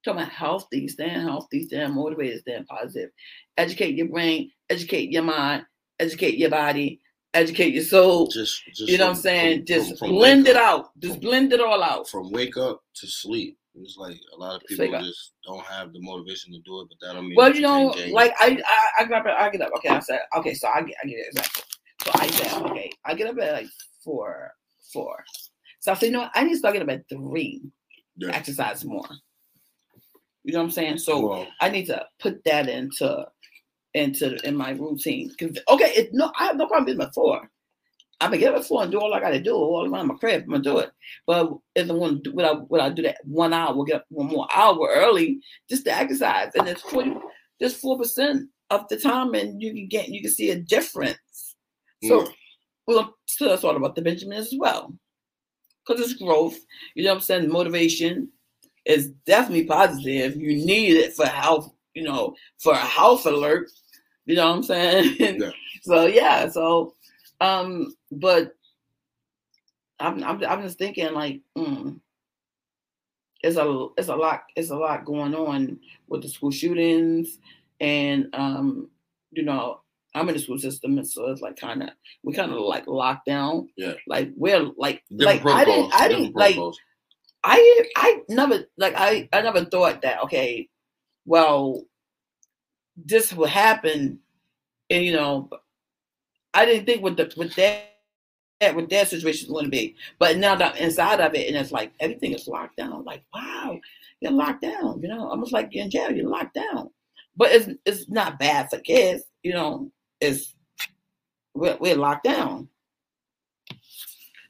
[0.05, 3.11] talking about healthy, staying healthy, staying motivated, staying positive.
[3.57, 5.65] Educate your brain, educate your mind,
[5.99, 7.01] educate your body,
[7.35, 8.27] educate your soul.
[8.29, 9.59] Just, just you know what I'm saying?
[9.59, 10.91] from- Just from- from blend it out.
[10.99, 12.09] Just blend it all out.
[12.09, 13.57] From wake up to sleep.
[13.77, 16.99] It's like a lot of people just don't have the motivation to do it, but
[17.07, 18.61] that don't mean Well, you know, like I.
[18.67, 19.71] I, I get up, I get up.
[19.77, 21.63] Okay, I said, okay, so I get, I get it exactly.
[22.05, 23.69] So I said, okay, I get up at like
[24.05, 24.51] four,
[24.93, 25.17] four.
[25.79, 26.33] So I said, you know what?
[26.35, 27.63] I need to start getting up at three.
[28.17, 28.31] Yeah.
[28.31, 29.07] Exercise more.
[30.43, 30.99] You know what I'm saying?
[30.99, 33.25] So Well, I need to put that into,
[33.95, 35.33] into in my routine.
[35.39, 37.49] Cause okay, it, no, I have no problem being at four.
[38.21, 40.15] I'm gonna get up at four and do all I gotta do all around my
[40.15, 40.43] crib.
[40.45, 40.91] I'm gonna do it.
[41.27, 43.75] But if I want to, would I, would I do that one hour?
[43.75, 47.15] We'll get up one more hour early just to exercise, and it's forty,
[47.61, 51.57] just four percent of the time, and you can get, you can see a difference.
[52.05, 52.33] So, Mm.
[52.87, 54.95] well, so that's all about the Benjamin as well,
[55.87, 56.59] because it's growth.
[56.95, 57.49] You know what I'm saying?
[57.51, 58.31] Motivation
[58.85, 60.37] is definitely positive.
[60.37, 61.73] You need it for health.
[61.95, 63.69] You know, for a health alert.
[64.27, 65.17] You know what I'm saying?
[65.19, 65.51] Yeah.
[65.83, 66.49] so yeah.
[66.49, 66.95] So,
[67.41, 68.55] um, but
[69.99, 72.01] I'm I'm I'm just thinking like, mm,
[73.43, 75.79] it's a it's a lot it's a lot going on
[76.09, 77.39] with the school shootings
[77.81, 78.89] and um,
[79.31, 79.81] you know,
[80.15, 81.91] I'm in the school system and so it's like kind of
[82.23, 83.69] we kind of like locked down.
[83.77, 83.95] Yeah.
[84.07, 86.57] Like we're like different like I didn't I didn't like.
[87.43, 90.69] I I never like I I never thought that okay,
[91.25, 91.85] well,
[93.05, 94.21] this will happen,
[94.91, 95.49] and you know,
[96.55, 97.85] I didn't think with the with that
[98.61, 101.49] that with that situation is going to be, but now that I'm inside of it,
[101.49, 102.93] and it's like everything is locked down.
[102.93, 103.79] I'm like, wow,
[104.21, 105.01] you're locked down.
[105.03, 106.13] You know, almost like you're in jail.
[106.13, 106.91] You're locked down,
[107.37, 109.25] but it's it's not bad for kids.
[109.43, 110.55] You know, it's
[111.55, 112.69] we're, we're locked down.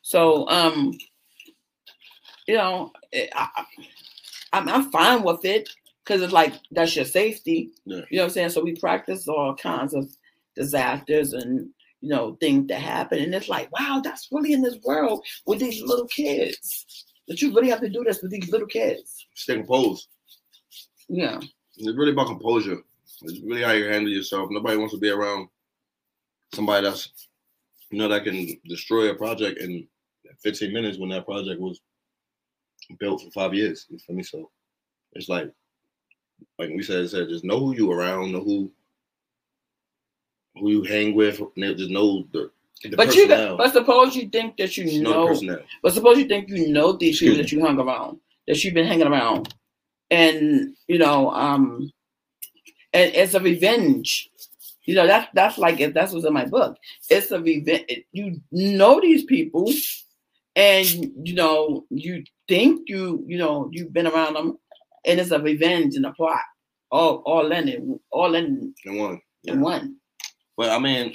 [0.03, 0.93] So um
[2.47, 3.67] you know, I, I-
[4.53, 5.69] I'm, I'm fine with it
[6.11, 7.71] because it's like that's your safety.
[7.85, 8.01] Yeah.
[8.11, 8.49] You know what I'm saying?
[8.51, 10.11] So we practice all kinds of
[10.57, 11.71] disasters and
[12.01, 15.61] you know things that happen, and it's like, wow, that's really in this world with
[15.61, 17.07] these little kids.
[17.29, 19.25] That you really have to do this with these little kids.
[19.37, 20.09] Stay composed.
[21.09, 21.39] Yeah,
[21.77, 22.79] It's really about composure.
[23.23, 24.49] It's really how you handle yourself.
[24.51, 25.49] Nobody wants to be around
[26.53, 27.29] somebody that's
[27.91, 29.87] you know that can destroy a project in
[30.43, 31.81] 15 minutes when that project was
[32.99, 33.87] built for five years.
[33.89, 34.25] You feel me?
[34.25, 34.51] So
[35.13, 35.53] it's like
[36.59, 38.71] like we said, said just know who you around, know who
[40.57, 42.51] who you hang with, just know the,
[42.83, 43.57] the but you personnel.
[43.57, 45.63] but suppose you think that you know know.
[45.83, 48.87] But suppose you think you know these people that you hung around, that you've been
[48.87, 49.55] hanging around,
[50.11, 51.91] and you know, um,
[52.93, 54.31] and it's a revenge.
[54.85, 56.77] You know, that's that's like if that's what's in my book.
[57.09, 58.05] It's a revenge.
[58.13, 59.71] You know these people,
[60.57, 64.59] and you know you think you you know you've been around them,
[65.05, 66.41] and it's a revenge and a plot.
[66.91, 69.21] All all in it, all in And one.
[69.45, 69.97] in one.
[70.57, 71.15] But I mean,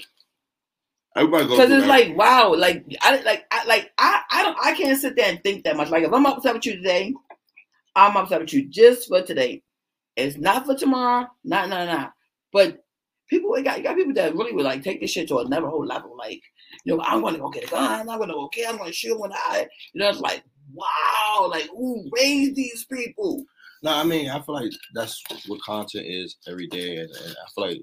[1.15, 1.89] everybody goes Because it's that.
[1.89, 5.41] like wow, like I like I like I I don't I can't sit there and
[5.43, 5.89] think that much.
[5.89, 7.13] Like if I'm upset with you today,
[7.95, 9.63] I'm upset with you just for today.
[10.15, 12.13] It's not for tomorrow, not not not.
[12.54, 12.84] But
[13.30, 15.67] people you got you got people that really would like take this shit to another
[15.67, 16.15] whole level.
[16.17, 16.41] Like,
[16.86, 19.19] you know, I'm gonna go get a gun, I'm gonna go okay, I'm gonna shoot
[19.19, 20.43] when I you know, it's like
[20.74, 23.43] wow, like who raised these people?
[23.86, 27.50] No, I mean, I feel like that's what content is every day, and, and I
[27.54, 27.82] feel like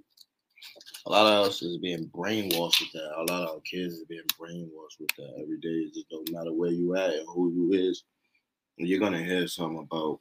[1.07, 3.12] a lot of us is being brainwashed with that.
[3.19, 5.69] A lot of our kids is being brainwashed with that every day.
[5.69, 8.03] It just don't matter where you at and who you is,
[8.79, 10.19] you're gonna hear something about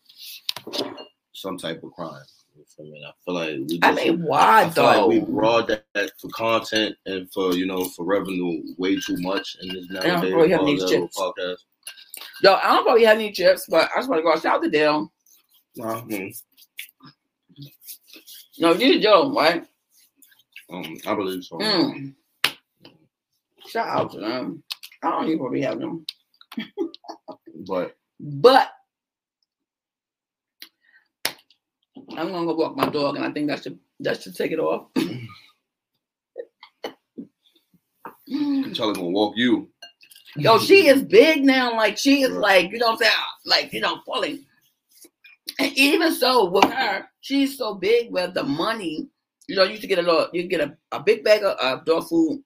[1.33, 2.25] some type of crime.
[2.55, 3.03] You feel me?
[3.03, 3.79] I feel like we.
[3.79, 5.07] Just, I mean, why I feel like though?
[5.07, 9.57] we brought that, that for content and for you know for revenue way too much
[9.63, 10.31] in this don't nowadays.
[10.31, 11.17] really have all these that little chips.
[11.19, 11.57] podcast.
[12.43, 14.63] Yo, I don't probably have any chips, but I just want to go shout out
[14.63, 15.11] to Dale.
[15.75, 16.35] Nah, mm,
[18.59, 19.65] No, you Joe, right?
[20.69, 21.57] um, I believe so.
[21.57, 22.13] Mm.
[23.67, 24.63] Shout out to them.
[25.03, 26.05] I don't even probably have them.
[27.67, 28.71] But But
[32.17, 34.59] I'm gonna go walk my dog, and I think that should that should take it
[34.59, 34.87] off.
[38.73, 39.69] Charlie gonna walk you.
[40.37, 41.75] Yo, she is big now.
[41.75, 43.13] Like she is like, you know what I'm saying?
[43.45, 44.45] Like, you know, pulling.
[45.61, 49.07] And even so, with her, she's so big with the money.
[49.47, 50.33] You know, you used to get a lot.
[50.33, 52.41] you get a, a big bag of uh, dog food,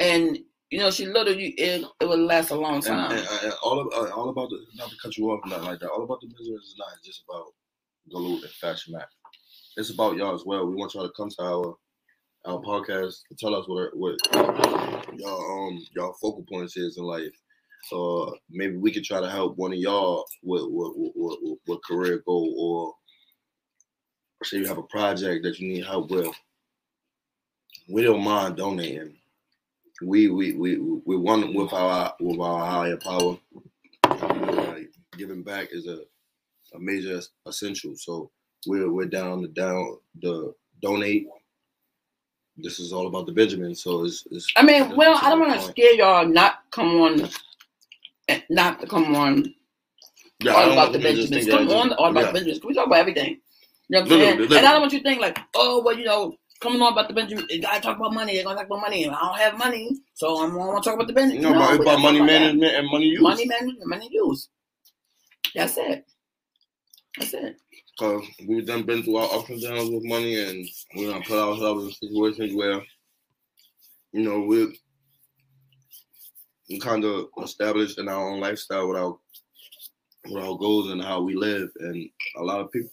[0.00, 0.38] and
[0.70, 3.12] you know, she little, you it, it would last a long time.
[3.12, 5.80] and, and all of, uh, all about the not to cut you off, nothing like
[5.80, 5.90] that.
[5.90, 7.46] All about the business is not just about
[8.12, 9.08] Galoo and Fashion Mac.
[9.76, 10.66] It's about y'all as well.
[10.66, 11.76] We want y'all to come to our
[12.44, 14.16] our podcast and tell us what what
[15.16, 17.32] y'all um y'all focal points is in life.
[17.92, 21.84] Uh, maybe we could try to help one of y'all with with, with, with, with
[21.84, 22.94] career goal or
[24.44, 26.28] say you have a project that you need help with.
[27.88, 29.16] We don't mind donating.
[30.02, 33.36] We we we we one with our with our higher power.
[34.04, 36.02] Like, giving back is a
[36.74, 37.94] a major essential.
[37.96, 38.30] So
[38.66, 41.26] we're we're down the down the donate.
[42.56, 43.74] This is all about the Benjamin.
[43.74, 47.28] So it's, it's I mean, well, I don't want to scare y'all not come on,
[48.50, 49.54] not to come on
[50.40, 51.68] Yeah, all about the want to just Benjamins.
[51.68, 52.26] Come on, all about yeah.
[52.26, 52.60] the Benjamins.
[52.60, 53.40] Can we talk about everything?
[53.88, 54.38] You know what I'm saying?
[54.38, 54.56] literally.
[54.58, 57.08] And I don't want you to think like, oh, well, you know, coming on about
[57.08, 58.34] the Benjamins, they gotta talk about money.
[58.34, 61.06] They're gonna talk about money, and I don't have money, so I'm gonna talk about
[61.06, 61.44] the Benjamins.
[61.44, 62.40] You know, about, we it's about money talk that.
[62.40, 63.20] management and money use.
[63.22, 64.48] money management, and money use.
[65.54, 66.04] That's it.
[67.18, 67.56] That's it.
[67.98, 71.38] Cause we've done been through our ups and downs with money, and we're gonna put
[71.38, 72.80] ourselves in situations where,
[74.12, 74.68] you know, we're
[76.76, 79.16] kind of established in our own lifestyle with our
[80.26, 82.90] with our goals and how we live, and a lot of people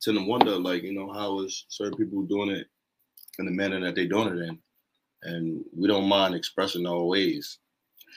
[0.00, 2.66] tend to wonder, like, you know, how is certain people doing it
[3.38, 4.58] in the manner that they're doing it in,
[5.22, 7.58] and we don't mind expressing our ways.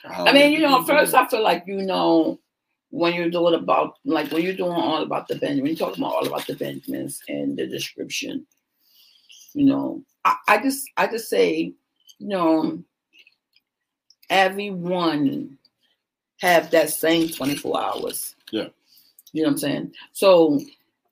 [0.06, 2.40] I mean, you know, first I feel like you know
[2.92, 6.04] when you're doing about like when you're doing all about the Benjamin, when you're talking
[6.04, 8.46] about all about the Benjamins and the description.
[9.54, 11.74] You know, I, I just I just say,
[12.20, 12.84] you know,
[14.32, 15.58] everyone
[16.39, 18.36] have that same 24 hours.
[18.52, 18.70] Yeah.
[19.34, 19.94] You know what I'm saying?
[20.13, 20.60] So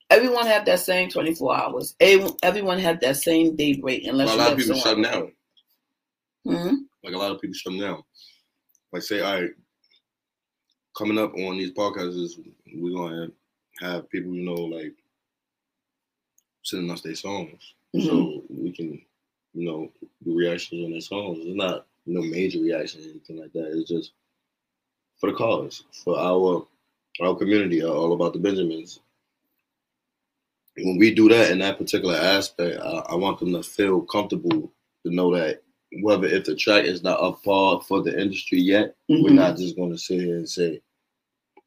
[0.10, 1.95] everyone have that same 24 hours.
[1.99, 5.32] Everyone, have that same day break unless a lot of people shut down.
[6.47, 6.86] Mhm.
[7.03, 8.01] like a lot of people shut down.
[8.91, 9.51] Like say, all right,
[10.97, 12.39] coming up on these podcasts
[12.73, 13.32] we're gonna
[13.82, 14.95] have people, you know, like
[16.63, 17.73] sending us their songs.
[17.93, 18.05] Mhm.
[18.05, 19.05] So we can,
[19.53, 19.91] you know,
[20.23, 21.39] do reactions on their songs.
[21.41, 23.72] It's not no major reaction or anything like that.
[23.78, 24.12] It's just
[25.19, 26.65] for the cause, for our
[27.22, 29.00] our community, uh, all about the Benjamins.
[30.78, 34.72] When we do that in that particular aspect, I, I want them to feel comfortable
[35.06, 35.62] to know that
[36.02, 39.36] whether if the track is not up par for the industry yet, we're Mhm.
[39.36, 40.82] not just going to sit here and say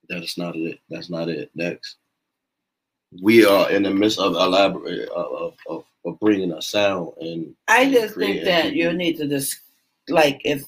[0.08, 0.78] that's not it.
[0.88, 1.50] That's not it.
[1.54, 1.96] Next,
[3.20, 7.90] we are in the midst of elaborate of, of, of bringing a sound and I
[7.90, 9.58] just think that you need to just
[10.08, 10.62] like if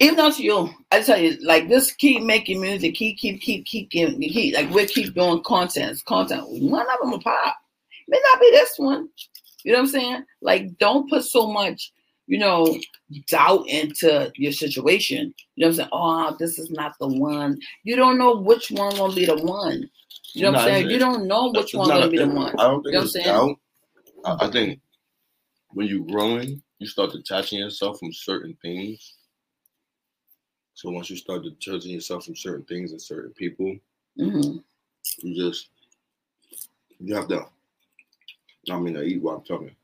[0.00, 3.90] even though you, I tell you, like just keep making music, keep keep keep keep
[3.90, 6.42] giving keep like we keep doing content, content.
[6.48, 7.56] One of them will pop.
[8.08, 9.08] May not be this one.
[9.62, 10.24] You know what I'm saying?
[10.40, 11.92] Like don't put so much,
[12.26, 12.78] you know,
[13.28, 15.34] doubt into your situation.
[15.56, 15.88] You know what I'm saying?
[15.92, 17.58] Oh, this is not the one.
[17.84, 19.88] You don't know which one gonna be the one.
[20.32, 20.90] You know what I'm saying?
[20.90, 22.58] You don't know which one will be the one.
[22.58, 24.40] I don't think You know it's what I'm doubt.
[24.40, 24.80] I, I think
[25.72, 29.14] when you're growing, you start detaching yourself from certain things.
[30.74, 33.76] So once you start detaching yourself from certain things and certain people,
[34.18, 34.58] hmm
[35.22, 35.68] you just
[36.98, 37.46] you have to.
[38.70, 39.74] I mean, I eat while I'm talking.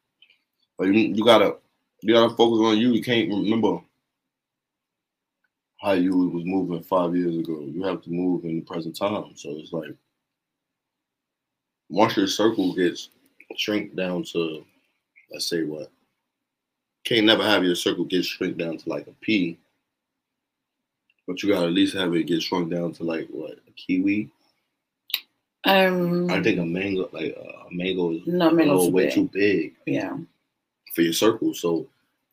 [0.79, 1.57] Like you, you gotta
[2.03, 2.93] you gotta focus on you.
[2.93, 3.81] You can't remember
[5.81, 7.61] how you was moving five years ago.
[7.61, 9.33] You have to move in the present time.
[9.37, 9.95] So it's like
[11.89, 13.11] once your circle gets
[13.57, 14.65] shrink down to
[15.33, 15.91] let's say what
[17.07, 19.57] can't never have your circle get shrunk down to like a P,
[21.27, 24.29] but you gotta at least have it get shrunk down to like what a kiwi.
[25.65, 29.15] Um, I think a mango, like uh, a mango, is no, a mango's way big.
[29.15, 30.17] too big Yeah.
[30.95, 31.55] for your circle.
[31.55, 31.87] So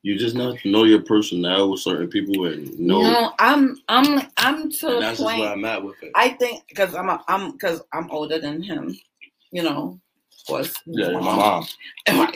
[0.03, 3.01] you just not know your personnel with certain people and know.
[3.01, 5.49] No, I'm I'm I'm to and that's just where.
[5.51, 6.11] I'm at with it.
[6.15, 8.95] I think because I'm a, I'm because I'm older than him.
[9.51, 9.99] You know,
[10.47, 10.73] course.
[10.85, 11.67] yeah, my mom.
[12.07, 12.31] and my,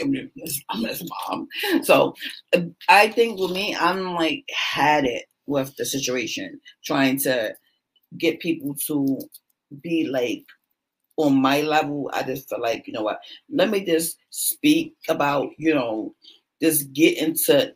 [0.69, 1.47] I'm his mom.
[1.83, 2.15] So
[2.89, 7.55] I think with me, I'm like had it with the situation, trying to
[8.17, 9.19] get people to
[9.81, 10.45] be like
[11.17, 12.09] on my level.
[12.13, 16.13] I just feel like, you know what, let me just speak about, you know,
[16.61, 17.73] just get into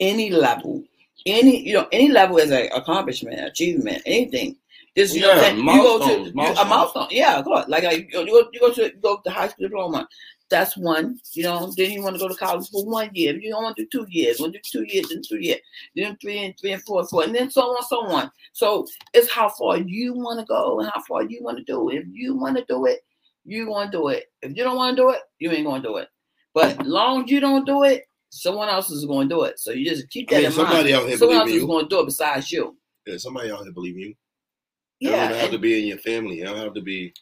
[0.00, 0.82] any level.
[1.26, 4.56] Any, you know, any level is an accomplishment, achievement, anything.
[4.96, 5.56] Just you know, what I'm saying?
[5.58, 7.08] you go to milestones, you- a milestone.
[7.10, 7.66] Yeah, of course.
[7.68, 10.08] Like, like you go, you go, to you go to high school diploma.
[10.50, 11.18] That's one.
[11.32, 13.34] You know, then you want to go to college for one year.
[13.34, 15.58] You don't want to do two years, want to do two years, then two years,
[15.96, 18.30] then three and three and four, and four, and then so on, so on.
[18.52, 21.90] So it's how far you want to go and how far you want to do.
[21.90, 23.00] If you want to do it,
[23.44, 24.26] you want to do it.
[24.42, 26.08] If you don't want to do it, you ain't going to do it.
[26.52, 29.58] But long as you don't do it, someone else is going to do it.
[29.58, 30.76] So you just keep I that mean, in somebody mind.
[30.76, 32.76] Somebody out here Someone else believe is going to do it besides you.
[33.06, 34.14] Yeah, somebody out here believe you.
[35.00, 36.38] Yeah, Yeah, don't have to be in your family.
[36.38, 37.12] You don't have to be.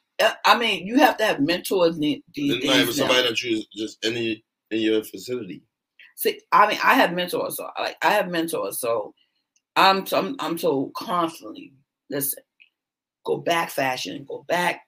[0.44, 3.62] I mean, you have to have mentors ne- these It's not even somebody that you
[3.74, 5.62] just in in your facility.
[6.16, 7.56] See, I mean, I have mentors.
[7.56, 8.78] So, like, I have mentors.
[8.78, 9.14] So,
[9.74, 11.72] I'm I'm I'm told constantly,
[12.10, 12.42] listen,
[13.24, 14.82] go back fashion, go back,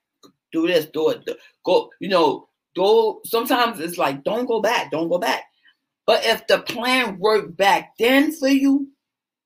[0.53, 1.89] do this, do it, do- go.
[1.99, 3.21] You know, go.
[3.25, 5.43] Sometimes it's like, don't go back, don't go back.
[6.05, 8.89] But if the plan worked back then for you,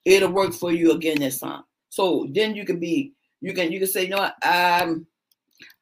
[0.06, 1.64] it'll work for you again this time.
[1.90, 5.06] So then you can be, you can you can say, you know what, um,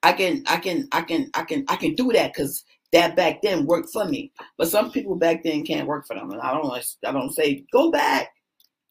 [0.04, 3.42] I can I can I can I can I can do that because that back
[3.42, 4.32] then worked for me.
[4.58, 6.72] But some people back then can't work for them, and I don't
[7.06, 8.30] I don't say go back.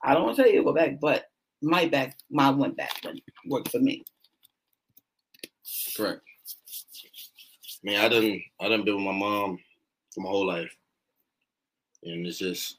[0.02, 1.24] I don't tell you go back, but
[1.62, 3.02] my back my went back
[3.48, 4.05] worked for me.
[5.96, 6.20] Correct.
[7.85, 8.42] I mean, I didn't.
[8.61, 9.59] I didn't been with my mom
[10.12, 10.74] for my whole life,
[12.02, 12.79] and it's just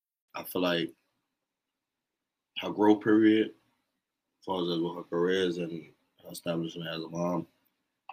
[0.35, 0.91] I feel like
[2.59, 5.85] her growth period, as far as with her career and
[6.23, 7.47] her establishment as a mom,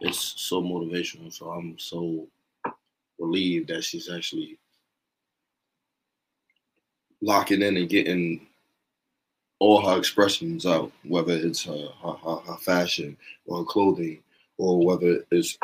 [0.01, 1.33] it's so motivational.
[1.33, 2.27] So I'm so
[3.19, 4.59] relieved that she's actually
[7.21, 8.47] locking in and getting
[9.59, 14.23] all her expressions out, whether it's her, her, her, her fashion or her clothing,
[14.57, 15.59] or whether it's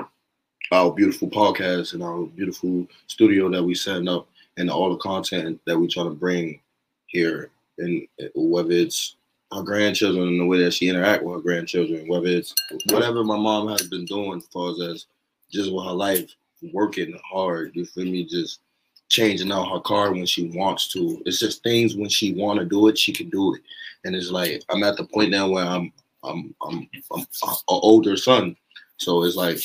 [0.73, 5.61] our beautiful podcast and our beautiful studio that we setting up and all the content
[5.67, 6.61] that we try to bring
[7.07, 9.17] here, and whether it's
[9.53, 12.55] her grandchildren and the way that she interact with her grandchildren, whether it's
[12.91, 15.07] whatever my mom has been doing as far as,
[15.51, 16.35] just with her life,
[16.73, 17.73] working hard.
[17.75, 18.25] You feel me?
[18.25, 18.61] Just
[19.09, 21.23] changing out her car when she wants to.
[21.27, 23.63] It's just things when she want to do it, she can do it.
[24.05, 25.93] And it's like I'm at the point now where I'm
[26.23, 28.57] I'm I'm, I'm an older son,
[28.97, 29.59] so it's like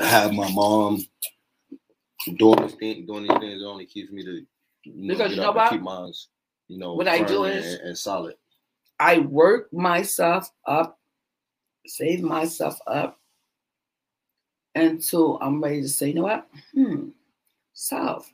[0.00, 1.04] I have my mom
[2.36, 3.62] doing this thing, doing these things.
[3.62, 4.44] It only keeps me to
[4.84, 5.70] you know, Because you know what?
[5.70, 6.12] keep mine,
[6.68, 8.34] you know, What I do is- and, and solid.
[9.00, 10.98] I work myself up,
[11.86, 13.20] save myself up
[14.74, 16.48] until I'm ready to say, you know what?
[16.74, 17.08] Hmm,
[17.74, 18.32] self.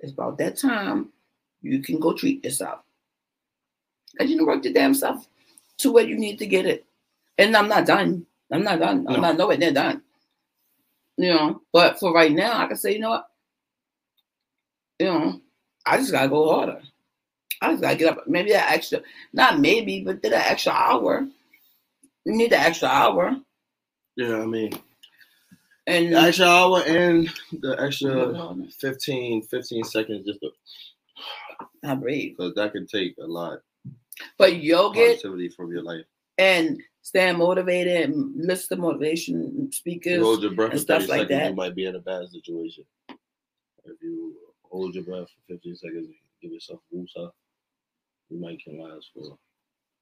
[0.00, 1.10] It's about that time
[1.62, 2.80] you can go treat yourself.
[4.20, 5.28] And you can work your damn self
[5.78, 6.84] to where you need to get it.
[7.36, 8.26] And I'm not done.
[8.52, 9.06] I'm not done.
[9.08, 9.20] I'm No.
[9.20, 10.02] not nowhere near done.
[11.18, 13.26] You know, but for right now, I can say, you know what?
[15.00, 15.40] you know,
[15.86, 16.80] I just gotta go harder.
[17.60, 18.26] I just gotta get up.
[18.28, 19.00] Maybe that extra,
[19.32, 21.26] not maybe, but that extra hour.
[22.24, 23.36] You need the extra hour,
[24.16, 24.72] Yeah, I mean,
[25.86, 28.72] and the extra hour and the extra Mhm.
[28.74, 30.50] 15, 15 seconds just to.
[31.84, 32.36] I breathe.
[32.36, 33.60] because that can take a lot
[34.36, 36.04] But yoga positivity from your life.
[36.38, 40.22] and staying motivated and listen to motivation speakers.
[40.22, 41.48] Hold your breath and for stuff like seconds, that.
[41.50, 42.84] you might be in a bad situation.
[43.84, 47.30] If you hold your breath for 15 seconds and give yourself a woosah,
[48.30, 49.38] you might can last for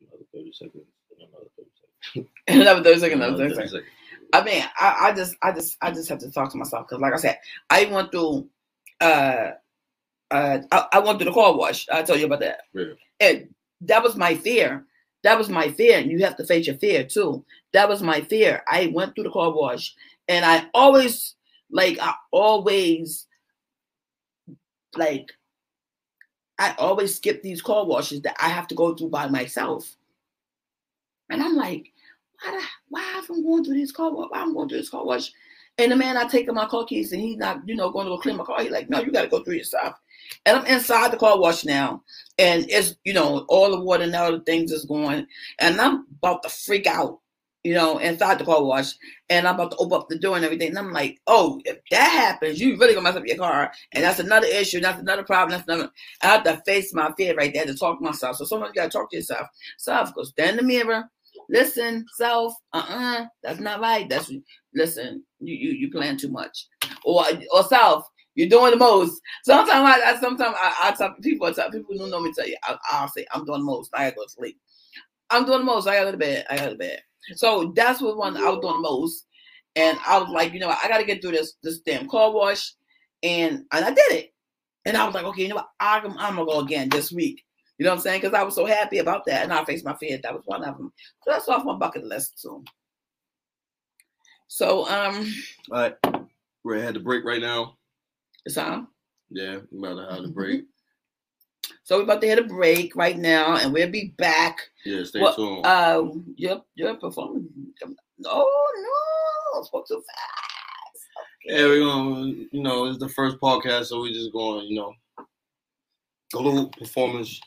[0.01, 0.85] another 30 seconds
[1.19, 1.69] another 30
[2.15, 2.29] seconds.
[2.49, 3.73] another thirty seconds, another Another 30 30 seconds.
[3.73, 4.31] seconds.
[4.33, 7.01] I mean, I, I just, I just, I just have to talk to myself because,
[7.01, 7.39] like I said,
[7.71, 8.49] I went through,
[9.01, 9.53] uh,
[10.31, 11.87] uh, I, I went through the car wash.
[11.91, 12.85] I told you about that, Yeah.
[13.21, 13.49] and
[13.83, 14.85] that was my fear.
[15.27, 17.45] That was my fear, and you have to face your fear too.
[17.73, 18.63] That was my fear.
[18.69, 19.93] I went through the car wash,
[20.29, 21.35] and I always,
[21.69, 23.27] like, I always,
[24.95, 25.33] like,
[26.61, 29.97] I always skip these car washes that I have to go through by myself,
[31.29, 31.93] and I'm like,
[32.41, 34.29] why, the, why am I going through this car wash?
[34.31, 35.33] Why am I'm going through this car wash?
[35.79, 38.11] And the man I take my car keys and he's not, you know, going to
[38.11, 38.63] go clean my car.
[38.63, 39.95] He's like, no, you got to go through yourself.
[40.45, 42.03] And I'm inside the car wash now,
[42.39, 45.27] and it's you know all the water and all the things is going,
[45.59, 47.21] and I'm about to freak out,
[47.65, 48.93] you know, inside the car wash,
[49.29, 50.71] and I'm about to open up the door and everything.
[50.71, 54.05] And I'm like, oh, if that happens, you really gonna mess up your car, and
[54.05, 55.91] that's another issue, that's another problem, that's another.
[56.23, 58.37] I have to face my fear right there to talk to myself.
[58.37, 59.49] So sometimes you gotta talk to yourself.
[59.79, 61.05] Self, go stand in the mirror,
[61.49, 64.09] listen, self, uh-uh, that's not right.
[64.09, 64.33] That's
[64.77, 66.67] listen, you you you plan too much,
[67.05, 68.07] or or self.
[68.35, 69.21] You're doing the most.
[69.45, 72.33] Sometimes I, I sometimes I, I tell people, I tell people who don't know me
[72.33, 73.91] tell you, I, I'll say I'm doing the most.
[73.95, 74.59] I gotta go to sleep.
[75.31, 75.89] I'm doing the most.
[75.89, 76.47] I gotta go to bed.
[76.51, 77.03] I gotta go to bed.
[77.35, 79.27] So that's what one I was doing the most,
[79.75, 82.31] and I was like, you know, what, I gotta get through this this damn car
[82.31, 82.75] wash,
[83.23, 84.33] and and I did it.
[84.85, 87.43] And I was like, okay, you know what, I'm, I'm gonna go again this week.
[87.79, 88.21] You know what I'm saying?
[88.21, 90.21] Because I was so happy about that, and I faced my fears.
[90.23, 90.93] That was one of them.
[91.23, 92.63] So that's off my bucket list too.
[94.49, 95.33] So um,
[95.71, 95.95] All right.
[96.65, 97.77] We're ahead to break right now.
[98.45, 98.89] it's on.
[99.31, 100.65] Yeah, we're about to have the break.
[101.85, 104.59] So we're about to hit a break right now, and we'll be back.
[104.85, 105.67] Yeah, stay Well, tuned.
[105.67, 106.05] Uh,
[106.37, 107.47] your your performance.
[108.25, 111.07] Oh no, I spoke too fast.
[111.45, 114.95] yeah, we're gonna, you know, it's the first podcast, so we're just going, you know,
[116.33, 117.41] go to performance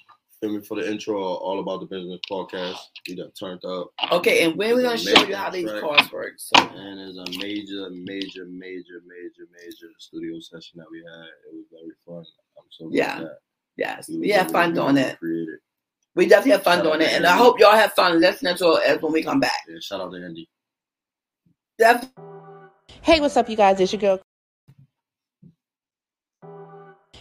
[0.48, 2.78] me, for the intro, all about the Benjamins podcast.
[3.08, 3.90] We got turned up.
[4.12, 5.82] Okay, and when we're gonna show you how these track.
[5.82, 6.34] cars work.
[6.38, 11.26] So And it's a major, major, major, major, major studio session that we had.
[11.48, 12.26] It was very fun.
[12.58, 13.20] I'm so Yeah.
[13.20, 13.40] that
[13.76, 15.20] yes, was we have able fun to doing it.
[15.20, 15.60] Create it.
[16.16, 18.56] We definitely have fun Shout doing it, to and I hope y'all have fun listening
[18.58, 19.60] to it as when we come back.
[19.68, 20.50] Yeah, shout out to Andy.
[21.78, 22.10] Def-
[23.02, 23.80] Hey, what's up, you guys?
[23.80, 24.22] It's your girl.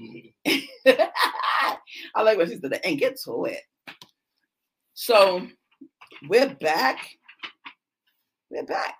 [2.14, 2.80] I like what she said.
[2.84, 3.62] And get to it.
[4.94, 5.46] So
[6.28, 6.98] we're back.
[8.50, 8.96] We're back.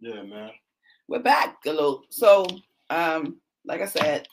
[0.00, 0.50] Yeah, man.
[1.08, 2.02] We're back, Galo.
[2.10, 2.46] So,
[2.88, 4.26] um, like I said,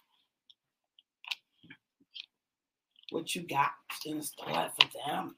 [3.11, 3.71] what you got
[4.05, 5.35] in store for them?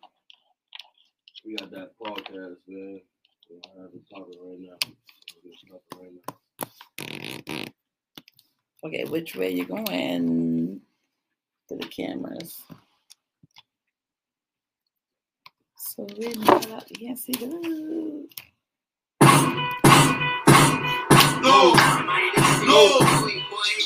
[1.46, 3.02] We got that podcast, man.
[3.50, 4.78] We'll have it right now.
[5.44, 7.74] We'll get started right now.
[8.84, 10.80] Okay, which way you going?
[11.68, 12.62] To the cameras.
[15.76, 16.90] So we're not out.
[16.90, 18.28] You can't see the.
[21.42, 21.74] Low,
[22.68, 23.00] low.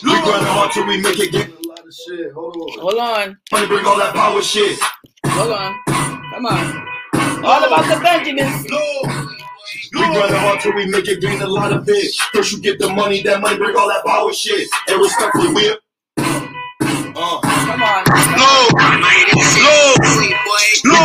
[0.03, 2.31] We grinding hard till we make it get A lot of shit.
[2.33, 2.79] Hold on.
[2.79, 4.79] Hold on, money, bring all that power shit.
[5.25, 5.79] hold on.
[6.33, 6.87] Come on.
[7.43, 8.67] All about the Benjamins.
[9.93, 12.15] We grinding hard till we make it gain a lot of it.
[12.33, 14.67] First you get the money, that money break all that power shit.
[14.87, 18.03] And respectfully, we uh, Come on.
[18.41, 19.93] low, low.
[20.01, 20.33] We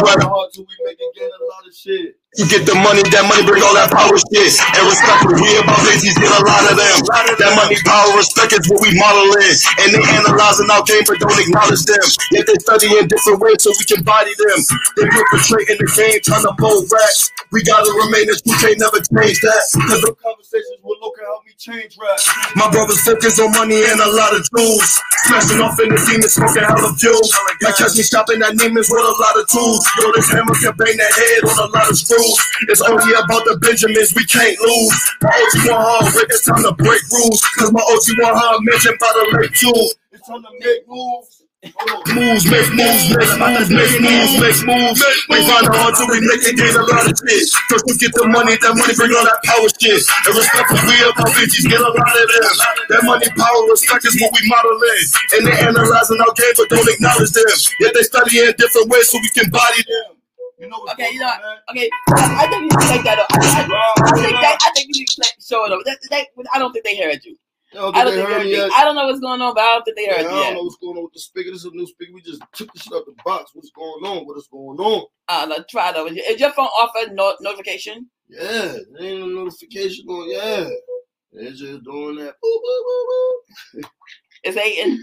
[0.00, 2.16] grinding hard till we make it gain a lot of shit.
[2.36, 4.52] You get the money, that money bring all that power shit.
[4.76, 6.96] And respect what we about babies, get a lot of them.
[7.40, 9.54] That money, power, respect is what we model in.
[9.80, 12.04] And they analyzing our game, but don't acknowledge them.
[12.36, 14.60] Yet they study in different ways so we can body them.
[15.00, 17.14] They perpetrating the game, trying to pull back.
[17.48, 19.62] We gotta remain as we can't never change that.
[19.88, 22.20] Cause the conversations will look at help me change rap.
[22.60, 25.00] My brothers focus on money and a lot of jewels.
[25.26, 27.32] Smashing off in the demons, smoking hella fuels.
[27.64, 29.80] Might catch me shopping at Neiman's with a lot of tools.
[29.96, 32.17] Yo, this hammer can bang that head on a lot of screws.
[32.68, 34.96] It's only about the Benjamins, we can't lose.
[35.22, 37.40] My OG want her awake, it's time to break rules.
[37.58, 39.74] Cause my OG want her mentioned by the late June.
[40.12, 41.38] It's time to make moves.
[42.14, 45.00] Moves, make moves, make moves, make moves, make moves.
[45.26, 47.50] We find it hard till we make it gain a lot of shit.
[47.66, 49.98] First we get the money, that money bring all that power shit.
[50.26, 52.54] And respect for we about bitches, get a lot of them.
[52.94, 55.04] That money, power, respect is what we model in.
[55.34, 57.50] And they analyzing our game, but don't acknowledge them.
[57.82, 60.17] Yet they study in different ways so we can body them.
[60.58, 61.88] You know Okay, you know, on, okay.
[62.08, 63.26] I, I think you need to take that up.
[63.30, 65.80] I, I, I think that, I think you need to show it up.
[65.84, 67.36] That, that, I don't think they heard you.
[67.72, 69.40] I don't I think don't they think heard they heard I don't know what's going
[69.40, 71.20] on, but I don't think they Yeah, I don't know what's going on with the
[71.20, 71.50] speaker.
[71.50, 72.12] This is a new speaker.
[72.12, 73.52] We just took the shit out the box.
[73.54, 74.26] What's going on?
[74.26, 75.06] What is going on?
[75.28, 76.06] Uh, no, try though.
[76.06, 78.08] Is your phone off a no- notification?
[78.28, 80.28] Yeah, there ain't no notification on.
[80.30, 80.68] Yeah,
[81.32, 82.34] they're just doing that.
[82.42, 83.84] Boop, boop, boop.
[84.44, 84.98] It's Aiden.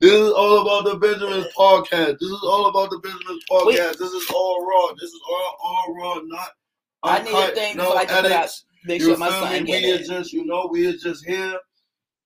[0.00, 2.18] This is all about the Benjamin's podcast.
[2.18, 3.98] This is all about the Benjamin's podcast.
[3.98, 4.92] This is all raw.
[4.94, 6.20] This is all all raw.
[6.24, 6.48] Not
[7.02, 8.64] I need a uncut, thing no so I can put out- edits.
[8.84, 9.58] Make You sure my feel son me?
[9.64, 10.00] get We it.
[10.00, 11.58] is just, you know, we is just here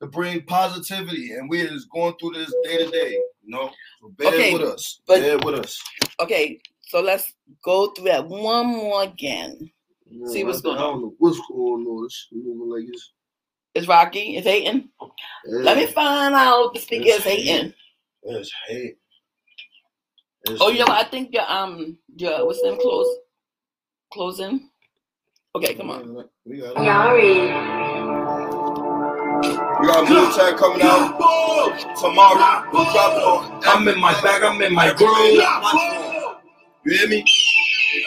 [0.00, 3.12] to bring positivity, and we is going through this day to day.
[3.42, 5.00] You know, so bear Okay, with us.
[5.06, 5.82] but- bear with us.
[6.20, 7.32] Okay, so let's
[7.64, 9.70] go through that one more again.
[10.26, 12.04] See what's going I don't know what's going on.
[12.04, 13.12] It's moving like it's.
[13.74, 14.36] It's Rocky.
[14.36, 14.88] It's Aiden.
[15.46, 17.72] Let me find out the speaker is Aiden.
[18.22, 18.98] It's hate.
[20.44, 23.06] It's Oh, you know I think your um your what's them close
[24.12, 24.68] closing.
[25.54, 26.24] Okay, come on.
[26.44, 26.76] We got
[29.80, 31.18] We got Move Tag coming out
[31.98, 32.68] tomorrow.
[32.72, 33.62] We'll drop.
[33.66, 35.42] I'm in my bag, I'm in my groove.
[36.84, 37.24] You hear me?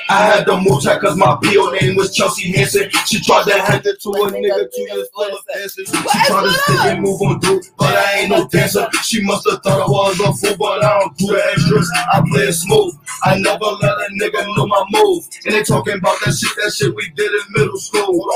[0.10, 2.90] I had to move tag cause my PO name was Chelsea Hansen.
[3.06, 5.90] She tried to hand it to a nigga two years full of dances.
[5.90, 8.88] She tried to stick and move on through, but I ain't no dancer.
[9.04, 11.92] She must have thought I was a fool, but I don't do the extras.
[12.14, 12.94] I play it smooth.
[13.24, 15.28] I never let a nigga know my move.
[15.46, 18.30] And they talking about that shit, that shit we did in middle school.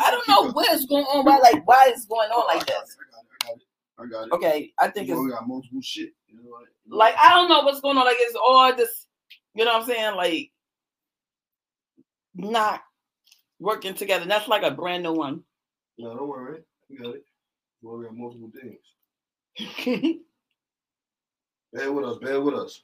[0.00, 1.24] I don't know what is going on.
[1.24, 2.96] Why like why is going on like this?
[3.98, 4.32] I got it.
[4.32, 6.10] Okay, I think You know, it's we got multiple shit.
[6.26, 8.04] You know, like I don't know what's going on.
[8.04, 9.03] Like it's all this,
[9.54, 10.16] you know what I'm saying?
[10.16, 10.50] Like
[12.34, 12.82] not
[13.60, 14.22] working together.
[14.22, 15.42] And that's like a brand new one.
[15.98, 16.60] No, don't worry.
[16.90, 17.24] We got it.
[17.82, 18.78] Well, we got multiple things.
[21.72, 22.18] Bear with us.
[22.18, 22.82] Bear with us.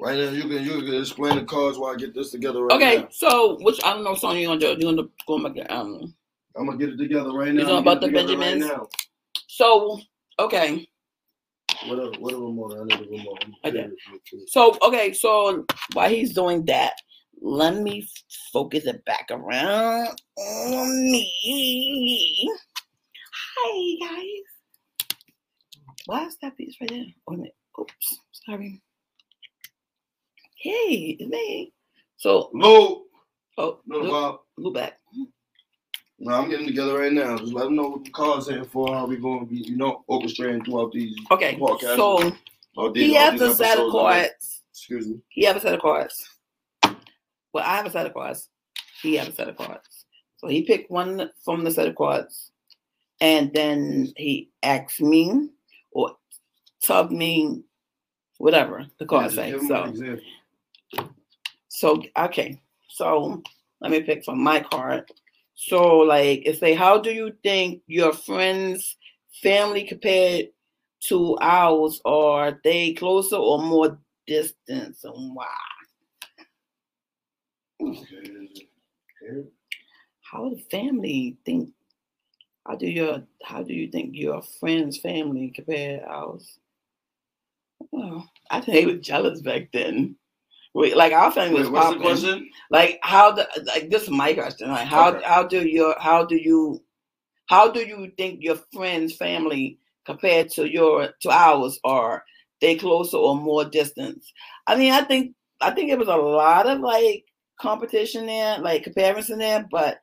[0.00, 2.62] Right now, you can you can explain the cards while I get this together.
[2.64, 3.08] Right okay, now.
[3.10, 4.76] so which I don't know song you're gonna do.
[4.78, 6.14] You gonna go back um
[6.56, 7.62] I'm gonna get it together right now.
[7.62, 8.64] You know about the Benjamins?
[8.64, 8.88] Right now.
[9.48, 10.00] so
[10.38, 10.87] okay.
[11.86, 12.80] Whatever, whatever more.
[12.80, 13.44] I need a remote.
[13.64, 13.88] Okay.
[14.48, 16.94] So okay, so while he's doing that,
[17.40, 18.08] let me
[18.52, 22.50] focus it back around on me.
[23.56, 25.08] Hi guys.
[26.06, 27.04] Why is that piece right there?
[27.28, 27.52] Oh, wait.
[27.78, 28.82] Oops, sorry.
[30.56, 31.72] Hey, it's me.
[32.16, 33.04] So Lou,
[33.58, 34.40] oh no, look, Bob.
[34.56, 34.97] look back.
[36.20, 37.38] No, I'm getting together right now.
[37.38, 38.92] Just let them know what the cards here for.
[38.94, 41.96] How we going to be, you know, orchestrating throughout these Okay, podcasts.
[41.96, 42.32] so
[42.76, 43.90] All these- he has a set of episodes, I mean.
[43.92, 44.62] cards.
[44.72, 45.20] Excuse me.
[45.28, 46.28] He have a set of cards.
[47.52, 48.48] Well, I have a set of cards.
[49.02, 50.06] He have a set of cards.
[50.38, 52.50] So he picked one from the set of cards,
[53.20, 55.50] and then he asked me
[55.92, 56.16] or
[56.82, 57.62] told me
[58.38, 59.50] whatever the cards Yeah, say.
[59.52, 60.20] just give 'em an
[60.88, 61.10] So,
[61.68, 62.60] so okay.
[62.88, 63.42] So
[63.80, 65.10] let me pick from my card.
[65.60, 68.96] So like it say, how do you think your friends'
[69.42, 70.50] family compared
[71.08, 72.00] to ours?
[72.04, 74.96] Are they closer or more distant?
[75.02, 75.46] And why?
[80.20, 81.70] how the family think
[82.66, 86.58] how do your how do you think your friends family compare to ours
[87.90, 90.14] well i think they were jealous back then
[90.74, 92.00] we, like our family was Wait, popping.
[92.00, 92.50] question?
[92.70, 95.26] like how the like this is my question like how Okay.
[95.26, 96.82] how do your how do you
[97.48, 102.22] how do you think your friends family compared to your to ours are
[102.60, 104.30] they closer or more distance
[104.66, 107.24] i mean i think i think it was a lot of like
[107.60, 109.98] competition there like comparison there but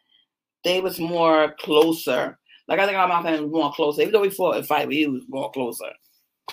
[0.63, 2.38] they was more closer
[2.68, 4.88] like i think all my family was more closer even though we fought and fight
[4.88, 5.89] we was more closer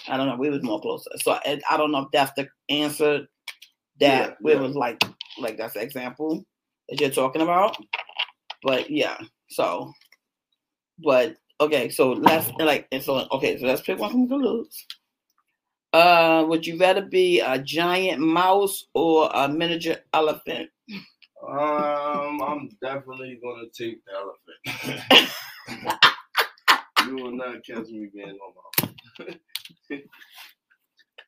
[0.09, 2.49] i don't know we was more closer so i, I don't know if that's the
[2.69, 3.27] answer
[4.01, 4.57] that Yeah, we yeah.
[4.57, 5.03] was like
[5.39, 6.45] like that's the example
[6.89, 7.77] that you're talking about.
[8.63, 9.19] But yeah,
[9.51, 9.93] so
[11.05, 14.87] but okay, so let's like and so okay, so let's pick one from the lose.
[15.93, 20.71] Uh, would you rather be a giant mouse or a miniature elephant?
[21.47, 25.31] Um, I'm definitely gonna take the elephant.
[27.07, 29.37] you will not catch me being no mouse.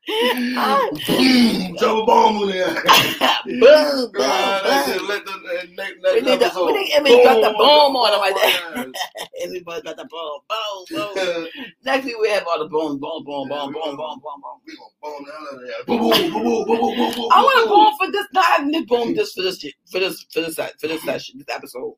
[0.07, 2.75] A bomb on there.
[3.45, 3.61] boom,
[4.13, 5.09] boom, Right, boom.
[5.09, 7.97] let the- the next- We need to- we need to- we got the Boom, bomb
[7.97, 8.93] on it like that.
[9.43, 11.49] Everybody got the boom, boom, boom.
[11.85, 14.61] Next week we have all the boom, boom, boom, boom, boom, boom, boom, boom.
[14.67, 15.85] We gonna bomb the hell out of there.
[15.87, 18.27] Boom, boom, boom, boom, boom, boom, boom, I want to boom for this.
[18.35, 19.59] Not having this boom just for this
[19.91, 21.95] for this for this for this session, this episode.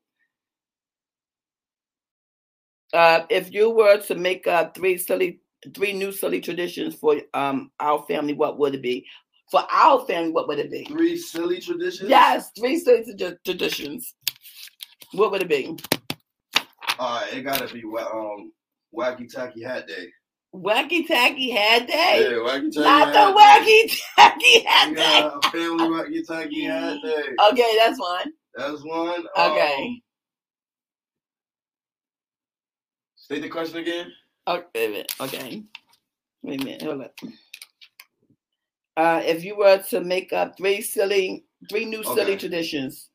[2.93, 5.41] Uh, if you were to make up three silly,
[5.73, 9.05] three new silly traditions for um our family, what would it be?
[9.49, 10.85] For our family, what would it be?
[10.85, 12.09] Three silly traditions.
[12.09, 14.13] Yes, three silly tradi- traditions.
[15.13, 15.77] What would it be?
[16.99, 18.51] All right, it gotta be um
[18.95, 20.07] wacky tacky hat day.
[20.55, 22.27] Wacky tacky hat day.
[22.29, 24.93] Yeah, wacky tacky Not the wacky tacky hat day.
[24.95, 25.19] day.
[25.19, 27.23] Yeah, a family wacky tacky hat day.
[27.51, 28.33] Okay, that's one.
[28.55, 29.25] That's one.
[29.37, 29.75] Okay.
[29.77, 30.01] Um,
[33.15, 34.11] state the question again.
[34.47, 35.13] Okay, wait a minute.
[35.19, 35.63] Okay.
[36.41, 36.81] Wait a minute.
[36.81, 37.13] Hold up.
[38.95, 43.09] Uh, if you were to make up three silly, three new silly traditions,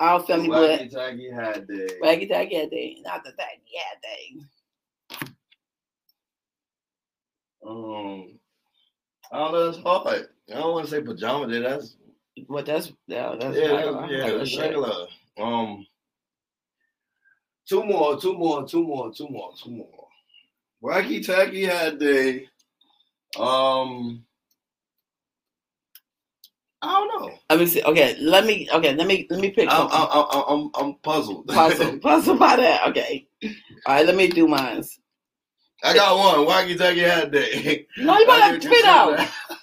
[0.00, 1.88] our family wacky would tacky hat day.
[2.02, 4.40] waggy taggy hat day, not the taggy hat day.
[7.64, 8.38] Um,
[9.30, 9.68] I don't know.
[9.68, 10.26] It's hard.
[10.50, 11.60] I don't want to say pajama day.
[11.60, 11.96] That's
[12.46, 15.06] What that's yeah, that's yeah, regular, yeah, regular that's regular.
[15.38, 15.86] Um,
[17.68, 19.99] two more, two more, two more, two more, two more.
[20.82, 22.48] Wacky tacky hat day.
[23.38, 24.24] Um,
[26.82, 27.38] I don't know.
[27.50, 27.82] Let me see.
[27.82, 28.68] Okay, let me.
[28.72, 29.26] Okay, let me.
[29.30, 29.68] Let me pick.
[29.70, 31.46] I'm, I'm, I'm, I'm, I'm puzzled.
[31.48, 32.88] puzzle, puzzle by that.
[32.88, 33.26] Okay.
[33.44, 34.82] All right, let me do mine.
[35.82, 36.46] I got one.
[36.46, 37.86] Wacky tacky hat day.
[37.98, 39.18] No, you gotta spit out.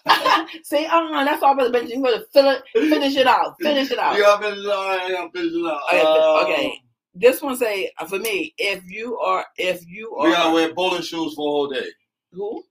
[0.64, 1.90] See, uh-uh, that's all about the bench.
[1.90, 4.16] You gotta fill it, finish it out, finish it out.
[4.16, 4.80] You gotta finish it out.
[5.00, 5.82] I gotta finish it out.
[5.90, 6.82] Okay, Uh, okay.
[7.20, 10.54] This one say uh, for me, if you are, if you are, We gotta are,
[10.54, 11.88] wear bowling shoes for a whole day.
[12.32, 12.64] who?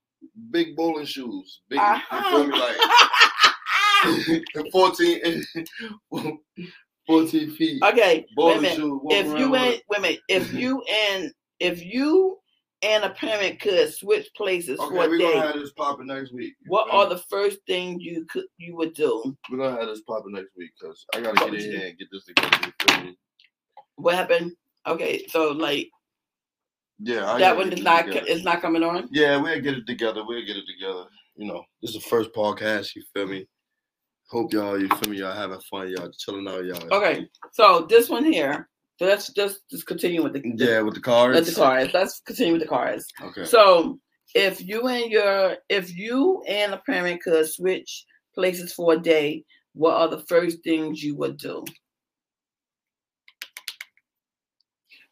[0.51, 1.61] Big bowling shoes.
[1.69, 2.17] Big, Uh-huh.
[2.17, 2.59] you feel me?
[4.53, 5.43] Like 14,
[7.07, 7.81] 14 feet.
[7.83, 8.75] okay, wait Bowling minute.
[8.77, 9.01] shoes.
[9.09, 9.81] If you with.
[9.89, 12.37] wait a minute, if you and if you
[12.83, 16.31] and a parent could switch places Okay, for a we're gonna have this popping next
[16.31, 16.53] week.
[16.67, 19.35] What feel are the first things you could you would do?
[19.51, 22.07] We're gonna have this popping next week because I gotta get in here and get
[22.11, 23.11] this together.
[23.97, 24.15] You feel me?
[24.15, 24.51] What happened?
[24.87, 25.89] Okay, so like
[26.99, 28.25] Yeah, I that one is not together.
[28.27, 29.07] is not coming on.
[29.11, 30.23] Yeah, we'll get it together.
[30.25, 31.05] We'll get it together.
[31.35, 32.95] You know, this is the first podcast.
[32.95, 33.47] You feel me?
[34.29, 35.17] Hope y'all, you feel me?
[35.19, 35.89] Y'all having fun.
[35.89, 36.65] Y'all chilling out.
[36.65, 36.93] Y'all.
[36.93, 38.67] Okay, so this one here.
[38.99, 41.35] So let's just just continue with the Yeah, with the cards.
[41.35, 41.93] Let the cards.
[41.93, 43.05] Let's continue with the cards.
[43.21, 43.45] Okay.
[43.45, 43.99] So
[44.33, 49.43] if you and your if you and a parent could switch places for a day,
[49.73, 51.63] what are the first things you would do?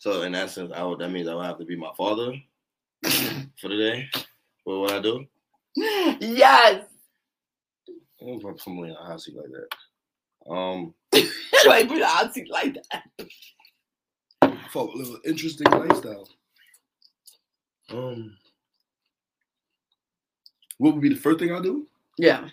[0.06, 2.32] So in that sense, I would, that means I would have to be my father
[3.60, 4.08] for the day.
[4.64, 5.26] What would I do?
[5.76, 6.86] yes.
[8.22, 10.52] I'm gonna put somebody in a hot seat like that.
[10.54, 10.94] Um,
[11.66, 14.62] like put out seat like that.
[14.72, 16.30] for a little interesting lifestyle.
[17.90, 18.38] Um,
[20.78, 21.88] what would be the first thing I do?
[22.20, 22.48] Yeah.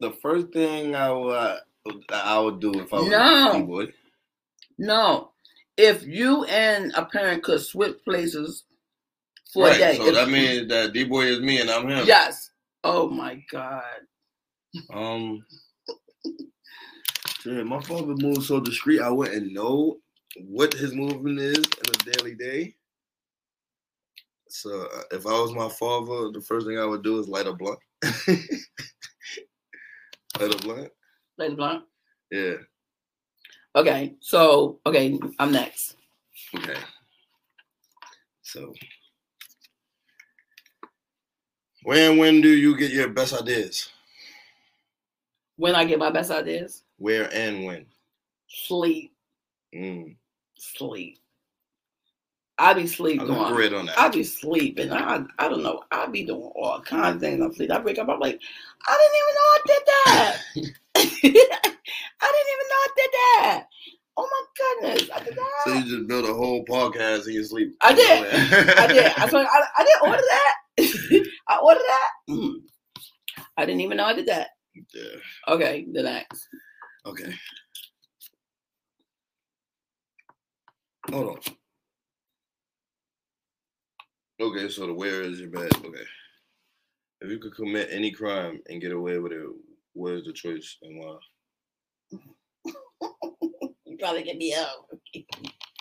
[0.00, 1.58] The first thing I would
[2.10, 3.52] I would do if I was No.
[3.52, 3.92] a boy.
[4.78, 5.30] No.
[5.76, 8.64] If you and a parent could switch places
[9.52, 9.96] for a day.
[9.96, 12.06] So that means that D boy is me and I'm him.
[12.06, 12.50] Yes.
[12.84, 13.82] Oh my God.
[14.90, 15.44] Um.
[17.40, 19.00] Shit, my father moves so discreet.
[19.00, 19.98] I wouldn't know
[20.44, 22.74] what his movement is in a daily day.
[24.48, 27.46] So uh, if I was my father, the first thing I would do is light
[27.46, 27.78] a blunt.
[30.40, 30.90] light a blunt.
[31.38, 31.84] Lady Blunt.
[32.30, 32.54] Yeah.
[33.76, 34.14] Okay.
[34.20, 35.96] So okay, I'm next.
[36.54, 36.78] Okay.
[38.42, 38.72] So.
[41.84, 43.90] When when do you get your best ideas?
[45.56, 47.86] When I get my best ideas, Where and when?
[48.48, 49.12] sleep,
[49.74, 50.16] Mm.
[50.56, 51.18] sleep.
[52.58, 53.98] I be sleep I'm great on that.
[53.98, 54.90] I be sleeping.
[54.90, 55.82] I I don't know.
[55.92, 57.42] I be doing all kinds of things.
[57.42, 57.70] I'm sleep.
[57.70, 58.08] I wake up.
[58.08, 58.40] I'm like,
[58.88, 60.72] I didn't even know I did that.
[61.24, 63.66] I didn't even know I did that.
[64.18, 65.50] Oh my goodness, I did that.
[65.64, 67.74] So you just built a whole podcast in your sleep.
[67.82, 68.26] I did.
[68.78, 69.04] I did.
[69.04, 70.54] I, I, I didn't order that.
[71.48, 72.10] I ordered that.
[72.30, 72.54] Mm.
[73.56, 74.48] I didn't even know I did that.
[74.94, 75.18] Yeah.
[75.48, 76.48] Okay, the next.
[77.04, 77.34] Okay.
[81.10, 81.54] Hold on.
[84.40, 85.70] Okay, so the where is your bed?
[85.76, 86.04] Okay.
[87.20, 89.46] If you could commit any crime and get away with it,
[89.96, 91.16] what is the choice and why?
[93.88, 94.88] You probably get me out.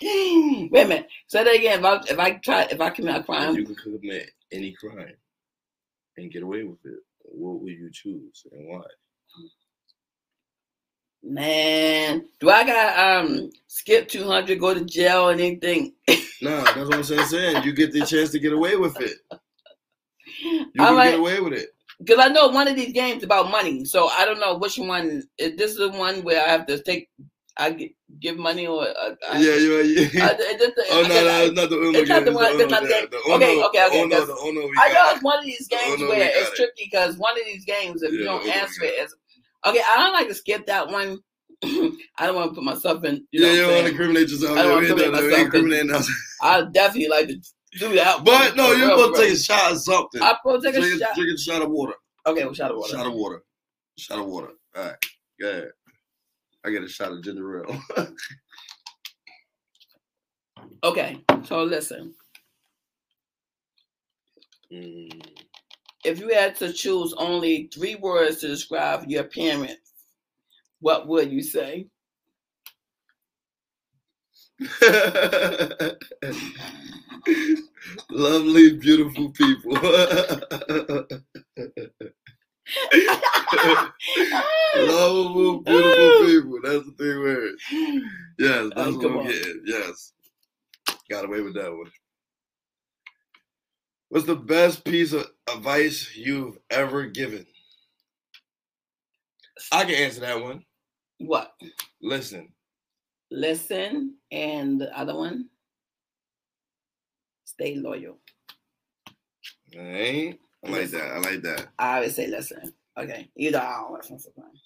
[0.01, 1.07] Wait a minute.
[1.28, 1.80] Say that again.
[1.80, 5.16] If I if I try if I commit a crime, you could commit any crime
[6.16, 8.84] and get away with it, what would you choose and why?
[11.24, 15.93] man, do I got um skip two hundred, go to jail, and anything?
[16.41, 17.26] Nah, that's what I'm saying.
[17.28, 17.63] saying.
[17.63, 19.18] You get the chance to get away with it.
[20.41, 21.74] You I can like- get away with it.
[21.99, 25.23] Because I know one of these games about money, so I don't know which one.
[25.37, 27.09] If this is the one where I have to take,
[27.57, 29.83] I gi- give money or uh, I, Yeah, you I, are.
[30.39, 32.45] it just- Oh no, I- no, I- it's not the Uno it's not the one-
[32.51, 33.07] It's it's not the the game.
[33.11, 35.67] The Okay, Uno- okay, okay, the Uno, the Uno I know it's one of these
[35.67, 36.55] games Uno, where it's it.
[36.55, 39.15] tricky because one of these games, if you don't answer it, is
[39.65, 39.81] okay.
[39.89, 41.19] I don't like to skip that one.
[41.63, 43.25] I don't want to put myself in.
[43.31, 44.57] You know Yeah, you don't want to incriminate yourself.
[44.57, 46.11] I don't wanna incriminate myself, ain't incriminating us.
[46.41, 47.39] I definitely like to
[47.74, 48.24] do that.
[48.24, 50.22] But no, you're supposed to take a shot of something.
[50.22, 51.16] I'm supposed to take a drink, shot.
[51.16, 51.93] drink a shot of water.
[52.28, 52.89] Okay, well, shot of water.
[52.97, 53.43] Shot of water.
[53.97, 54.49] Shot of water.
[54.76, 54.95] All right.
[55.41, 55.68] Go ahead.
[56.66, 58.07] I get a shot of ginger ale.
[60.84, 62.13] Okay, so listen.
[64.72, 65.26] Mm,
[66.03, 69.93] If you had to choose only three words to describe your parents,
[70.80, 71.88] what would you say?
[78.09, 79.73] Lovely, beautiful people.
[84.75, 86.59] Lovable, beautiful people.
[86.63, 87.61] That's the three words.
[88.39, 89.27] Yes, that's Oh, what I'm on.
[89.27, 89.61] getting.
[89.65, 90.13] Yes.
[91.09, 91.91] Got away with that one.
[94.09, 97.45] What's the best piece of advice you've ever given?
[99.71, 100.63] I can answer that one.
[101.19, 101.51] What?
[102.01, 102.49] Listen,
[103.32, 105.49] Listen, and the other one,
[107.45, 108.17] stay loyal.
[109.76, 110.39] Alright.
[110.65, 111.03] I like that.
[111.03, 111.67] I like that.
[111.78, 112.73] I always say listen.
[112.97, 114.61] Okay, either I don't listen sometimes.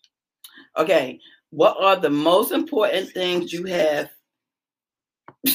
[0.78, 4.10] Okay, what are the most important things you have?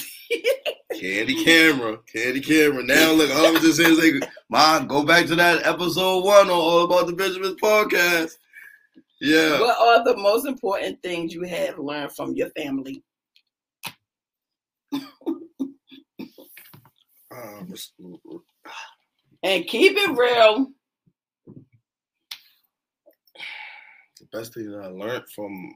[1.01, 1.99] Candy camera.
[2.13, 2.83] Candy camera.
[2.83, 6.47] Now look, all I'm just saying is like, Mom, go back to that episode one
[6.47, 8.37] on All About the Benjamins podcast.
[9.21, 9.61] Yeah.
[9.61, 13.03] What are the most important things you have learned from your family?
[17.31, 17.73] Um,
[19.43, 20.71] And keep it real.
[24.21, 25.75] the best thing that I learned from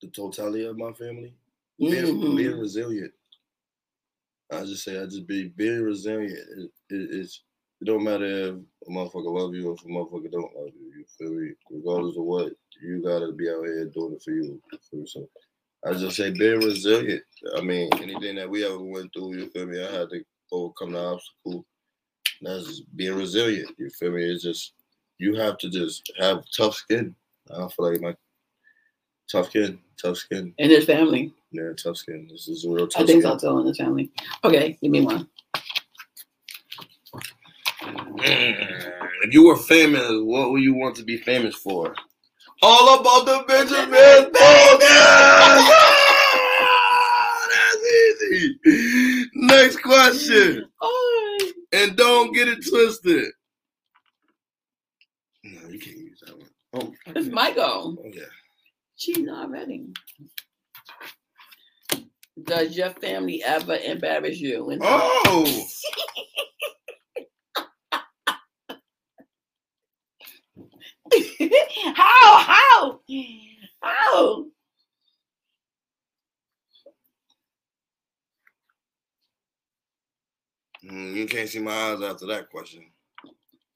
[0.00, 1.34] the totality of my family,
[1.78, 2.36] being, Mhm.
[2.36, 3.12] being resilient.
[4.50, 6.32] I just say I just be being resilient.
[6.32, 7.42] It, it, it's
[7.80, 8.54] it don't matter if
[8.86, 10.92] a motherfucker love you or if a motherfucker don't love you.
[10.96, 11.52] You feel me?
[11.70, 12.52] Regardless of what,
[12.82, 14.60] you gotta be out here doing it for you.
[14.72, 15.06] you feel me?
[15.06, 15.28] So
[15.84, 17.22] I just say being resilient.
[17.56, 19.84] I mean, anything that we ever went through, you feel me?
[19.84, 21.66] I had to overcome the obstacle.
[22.40, 23.70] That's just being resilient.
[23.78, 24.24] You feel me?
[24.24, 24.72] It's just
[25.18, 27.14] you have to just have tough skin.
[27.50, 28.16] I feel like my
[29.30, 30.54] tough skin, tough skin.
[30.58, 31.32] In his family.
[31.50, 32.28] Yeah, tough skin.
[32.30, 33.04] This is a real tough skin.
[33.04, 33.38] I think skin.
[33.38, 34.10] so too in his family.
[34.42, 35.28] Okay, give me one.
[38.26, 41.94] If you were famous, what would you want to be famous for?
[42.62, 45.68] All about the Benjamin podcast.
[47.50, 47.82] That's
[48.64, 49.26] easy.
[49.34, 50.64] Next question,
[51.72, 53.30] and don't get it twisted.
[55.44, 56.48] No, you can't use that one.
[56.72, 57.96] Oh, it's my go.
[57.98, 58.22] oh yeah.
[58.96, 59.88] She's not ready.
[62.42, 64.78] Does your family ever embarrass you?
[64.80, 65.68] Oh,
[71.94, 72.38] how?
[72.38, 73.00] How?
[73.82, 74.44] How?
[80.84, 82.84] Mm, you can't see my eyes after that question.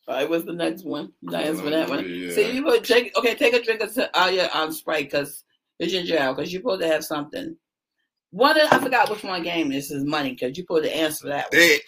[0.06, 1.12] All right, what's the next one?
[1.22, 2.04] Not answer for that one.
[2.08, 2.30] Yeah.
[2.30, 3.34] See, you would take okay.
[3.34, 5.44] Take a drink of s- uh, your um Sprite because
[5.78, 7.56] it's ginger ale because you're supposed to have something.
[8.30, 11.28] One of, I forgot which one game this is money because you're supposed to answer
[11.28, 11.50] that.
[11.50, 11.60] One.
[11.60, 11.78] They,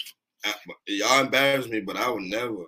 [0.45, 0.55] I,
[0.87, 2.65] y'all embarrass me, but I would never,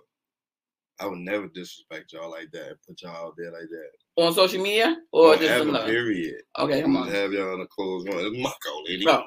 [1.03, 2.68] I would never disrespect y'all like that.
[2.68, 4.22] And put y'all out there like that.
[4.22, 5.86] On social media or just in love?
[5.86, 6.36] period.
[6.59, 7.09] Okay, come on.
[7.09, 8.18] have y'all in a closed one.
[8.18, 9.05] It's my call, lady.
[9.05, 9.24] Bro,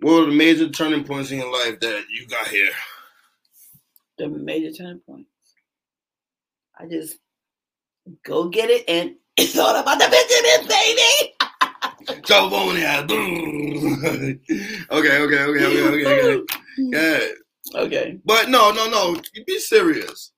[0.00, 2.70] What were the major turning points in your life that you got here?
[4.16, 5.28] the major turning points.
[6.78, 7.18] I just
[8.24, 12.22] go get it, and it's all about the Benjamin, baby.
[12.26, 13.02] Jump on there.
[14.90, 16.42] okay, okay, okay, okay, okay, okay.
[16.78, 17.20] Yeah.
[17.84, 18.18] Okay.
[18.24, 19.20] But no, no, no.
[19.46, 20.32] Be serious.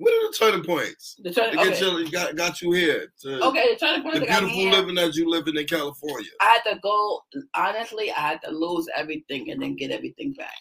[0.00, 1.16] What are the turning points?
[1.22, 1.58] The turning.
[1.58, 1.78] Okay.
[1.78, 3.12] you, got, got you here.
[3.20, 3.74] To okay.
[3.74, 4.14] The turning point.
[4.14, 6.30] the that got me beautiful living that you living in California.
[6.40, 7.20] I had to go.
[7.54, 10.56] Honestly, I had to lose everything and then get everything back.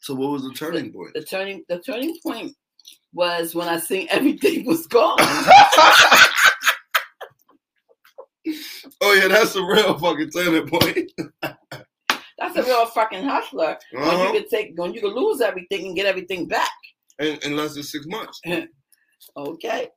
[0.00, 1.14] So what was the turning point?
[1.14, 1.64] The turning.
[1.70, 2.54] The turning point
[3.14, 5.16] was when I seen everything was gone.
[9.00, 11.10] oh yeah, that's a real fucking turning point.
[12.38, 13.76] That's a real fucking hustler.
[13.92, 14.32] When Uh-huh.
[14.32, 16.70] you can take, when you can lose everything and get everything back.
[17.18, 18.40] In, in less than six months.
[19.36, 19.88] Okay.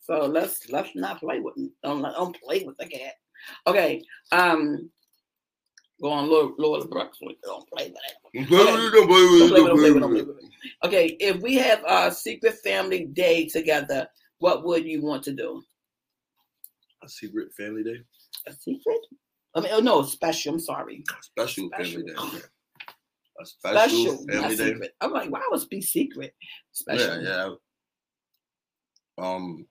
[0.00, 3.14] So let's let's not play with don't don't play with the cat.
[3.66, 4.02] Okay.
[4.32, 4.90] Um
[6.02, 7.18] go on Lord Lord Brooks.
[7.44, 7.96] Don't play with
[8.34, 8.50] it.
[8.50, 9.90] Don't play with it, don't play with it, Don't play with it, don't don't play
[9.92, 10.26] with it, play don't with play it.
[10.26, 10.86] with it.
[10.86, 14.06] Okay, if we have a secret family day together,
[14.38, 15.62] what would you want to do?
[17.02, 18.00] A secret family day?
[18.48, 18.98] A secret?
[19.54, 20.54] I mean, oh no, special.
[20.54, 21.04] I'm sorry.
[21.22, 22.00] Special, Special.
[22.00, 22.44] family day.
[23.40, 24.64] A special, Special, family day.
[24.72, 24.92] secret.
[25.00, 26.34] I'm like, why would it be secret?
[26.72, 27.22] Special.
[27.22, 27.48] Yeah,
[29.18, 29.24] yeah.
[29.24, 29.66] Um,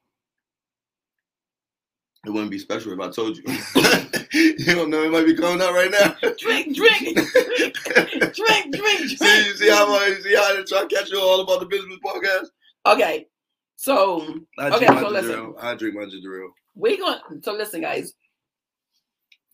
[2.26, 3.44] it wouldn't be special if I told you.
[4.34, 5.04] you don't know.
[5.04, 6.16] It might be coming out right now.
[6.40, 7.76] Drink, drink, drink,
[8.34, 9.10] drink, drink.
[9.10, 12.00] see, see how I see how I try to catch you all about the Benjamins
[12.06, 12.48] podcast.
[12.86, 13.28] Okay,
[13.76, 15.54] so I Okay, so listen.
[15.60, 16.52] I drink my ginger ale.
[16.76, 17.20] we're going.
[17.44, 18.14] So listen, guys.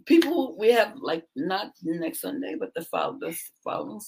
[0.05, 3.99] People, we have like not next Sunday, but the following, following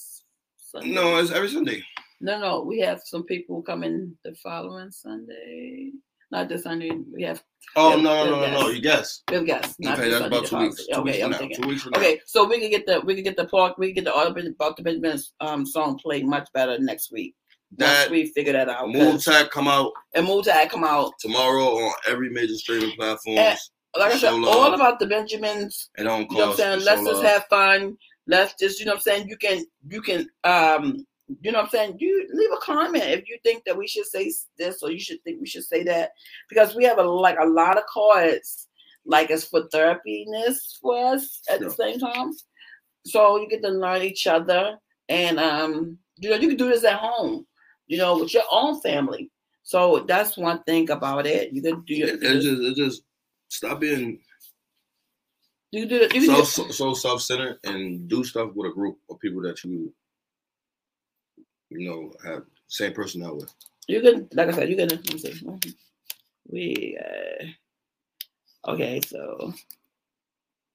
[0.57, 0.89] Sunday.
[0.91, 1.83] No, it's every Sunday.
[2.21, 2.61] no, no.
[2.61, 5.91] We have some people coming the following Sunday.
[6.31, 6.91] Not this Sunday.
[7.13, 7.43] We have
[7.75, 8.69] Oh Yeah, no, no, no, no, no!
[8.69, 9.21] You guess.
[9.29, 9.75] we have guests.
[9.79, 10.87] Not Okay, that's Sunday, about two weeks.
[10.87, 11.37] Two Okay, weeks I'm now.
[11.37, 11.61] thinking.
[11.61, 11.99] Two weeks from now.
[11.99, 14.13] Okay, so we can get the we can get the park we can get the
[14.13, 17.35] all about the Benjamin's um song played much better next week.
[17.77, 18.91] Once That we figure that out.
[18.93, 21.11] 'cause- Tag come out And Move Tag come out.
[21.19, 23.35] tomorrow on every major streaming platform.
[23.97, 26.85] Like I said, Show all about the Benjamins It don't You know what I'm saying?
[26.85, 27.25] Let's just love.
[27.25, 27.97] have fun.
[28.27, 29.27] Let's just, you know what I'm saying?
[29.27, 31.05] You can, you can, um,
[31.41, 31.95] you know what I'm saying?
[31.99, 35.21] You leave a comment if you think that we should say this or you should
[35.23, 36.11] think we should say that
[36.49, 38.67] because we have a like a lot of cards
[39.05, 42.31] like it's for therapiness for us at the same time.
[43.05, 44.77] So you get to learn each other
[45.09, 47.45] and um, you know, you can do this at home,
[47.87, 49.31] you know, with your own family.
[49.63, 51.53] So that's one thing about it.
[51.53, 53.03] You can do your, It, it just, it just
[53.51, 54.19] stop being
[55.71, 56.07] you do.
[56.13, 59.93] You so so, so self-centered and do stuff with a group of people that you,
[61.69, 63.53] you know, have same personnel with.
[63.87, 64.89] You can, like I said, you can.
[64.89, 65.41] Let me see.
[66.49, 66.99] We
[68.65, 68.99] uh, okay.
[69.05, 69.53] So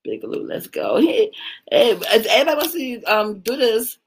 [0.03, 0.97] Big Blue, let's go.
[1.01, 1.31] Hey,
[1.69, 3.99] hey, everybody wants to um do this,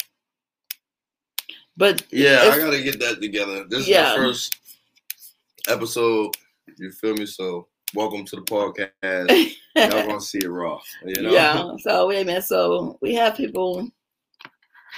[1.77, 3.65] but Yeah, I gotta get that together.
[3.69, 4.09] This Yeah.
[4.09, 4.57] is the first
[5.69, 6.35] episode.
[6.79, 7.27] You feel me?
[7.27, 9.55] So welcome to the podcast.
[9.77, 10.81] Y'all gonna see it raw.
[11.05, 11.31] You know?
[11.31, 11.77] yeah.
[11.79, 12.45] So wait a minute.
[12.45, 13.89] So we have people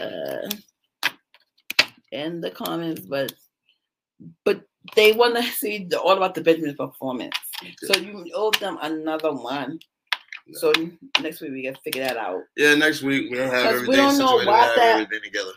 [0.00, 0.48] uh
[2.10, 3.32] in the comments, but
[4.44, 4.62] but
[4.96, 7.36] they want to see the, all about the Benjamin performance.
[7.82, 9.78] So you owe them another one.
[10.54, 10.72] So
[11.20, 12.42] next week we can figure that out.
[12.56, 15.52] Yeah, next week we'll have everything we don't know why have that- everything together.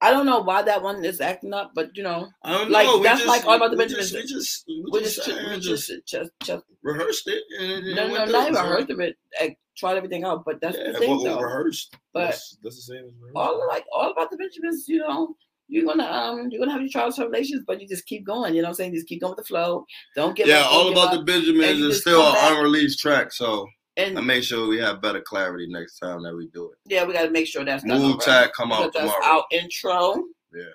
[0.00, 2.86] I don't know why that one is acting up, but you know, I don't Like,
[2.86, 2.98] know.
[2.98, 4.12] we that's just, like all about the we Benjamins.
[4.12, 7.42] Just, we just, we just, we and just, just just, just, rehearsed it.
[7.58, 9.16] And it, no, no, not even of it.
[9.40, 11.40] I tried everything out, but that's Yeah, the thing, what we though.
[11.40, 11.96] rehearsed.
[12.12, 13.36] But that's, that's the same as rehearsed.
[13.36, 15.34] all like all about the Benjamins, you know,
[15.68, 18.54] you're gonna um, you're gonna have your trials and tribulations, but you just keep going.
[18.54, 18.94] You know what I'm saying?
[18.94, 19.84] Just keep going with the flow.
[20.14, 20.72] Don't give yeah, up.
[20.72, 21.24] all about give the.
[21.26, 23.68] Benjamins is still an unreleased track, so
[23.98, 26.78] And I make sure we have better clarity next time that we do it.
[26.86, 28.00] yeah, we gotta make sure that's done.
[28.00, 28.20] Move.
[28.20, 29.24] Tag come out that's tomorrow.
[29.24, 30.22] our intro.
[30.54, 30.72] Yeah.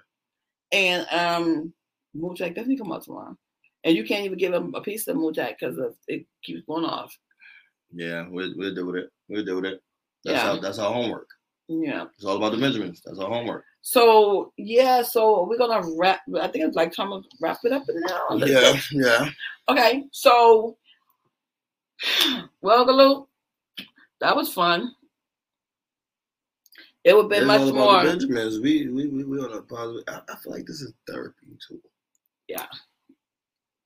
[0.71, 1.74] And um,
[2.13, 3.36] Move Tag definitely come out tomorrow.
[3.86, 6.86] And you can't even give them a piece of Move Tag because it keeps going
[6.86, 7.17] off.
[7.93, 9.09] Yeah, we'll, we'll do with it.
[9.30, 9.82] We'll do with it.
[10.26, 10.51] That's Yeah.
[10.51, 11.28] our that's our homework.
[11.69, 12.05] Yeah.
[12.15, 13.01] It's all about the measurements.
[13.05, 13.63] That's our homework.
[13.82, 16.21] So yeah, so we're gonna wrap.
[16.41, 18.36] I think it's like time to wrap it up now.
[18.45, 19.30] Yeah, yeah.
[19.69, 20.76] Okay, so
[22.62, 23.28] well, Galoo,
[24.20, 24.93] that was fun.
[27.04, 28.01] It would have been much more.
[28.04, 28.60] the Benjamins.
[28.60, 30.04] We we we, we on a positive.
[30.08, 31.82] I, I feel like this is therapy too.
[32.47, 32.66] Yeah.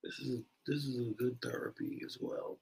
[0.03, 2.59] This is this is a good therapy as well.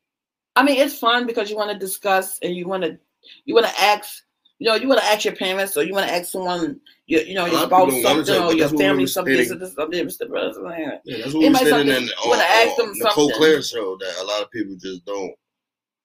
[0.56, 2.98] I mean, it's fun because you want to discuss and you want to
[3.44, 4.24] you want to ask.
[4.58, 7.24] You know, you want to ask your parents or you want to ask someone, your,
[7.24, 9.50] you know, your lot of people spouse something or your family something, stating.
[9.50, 10.30] something, something, Mr.
[10.30, 11.02] President.
[11.04, 13.38] Yeah, that's what we Anybody stated in on, on uh, them Nicole something.
[13.38, 15.36] Claire's show that a lot of people just don't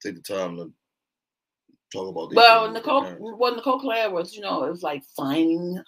[0.03, 0.73] take the time to
[1.93, 2.35] talk about.
[2.35, 5.83] Well, Nicole, well, Nicole Claire was, you know, it was like finding,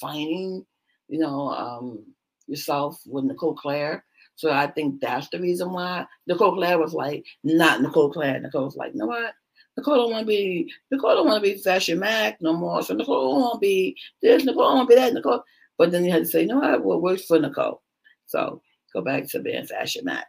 [0.00, 0.64] finding,
[1.08, 2.04] you know, um,
[2.46, 4.04] yourself with Nicole Claire.
[4.36, 8.38] So I think that's the reason why Nicole Claire was like not Nicole Claire.
[8.40, 9.32] Nicole was like, you know what?
[9.76, 12.82] Nicole don't want to be Nicole don't want to be Fashion Mac no more.
[12.82, 14.44] So Nicole don't want to be this.
[14.44, 15.14] Nicole don't want to be that.
[15.14, 15.42] Nicole.
[15.78, 16.84] But then you had to say, you know what?
[16.84, 17.82] What works for Nicole?
[18.26, 18.62] So
[18.92, 20.26] go back to being Fashion Mac.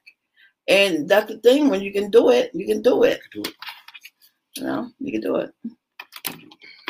[0.68, 3.22] And that's the thing, when you can do it, you can do it.
[3.32, 3.56] Do it.
[4.58, 5.54] You know, you can do it.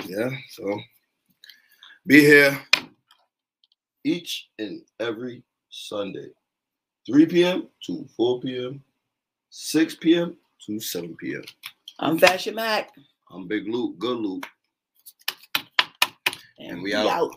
[0.07, 0.31] Yeah.
[0.49, 0.79] So
[2.05, 2.59] be here
[4.03, 6.29] each and every Sunday,
[7.05, 7.67] 3 p.m.
[7.85, 8.83] to 4 p.m.,
[9.49, 10.37] 6 p.m.
[10.65, 11.43] to 7 p.m.
[11.99, 12.91] I'm Fashion Mac.
[13.31, 14.45] I'm Big Luke, good Luke.
[16.59, 17.31] And, we out.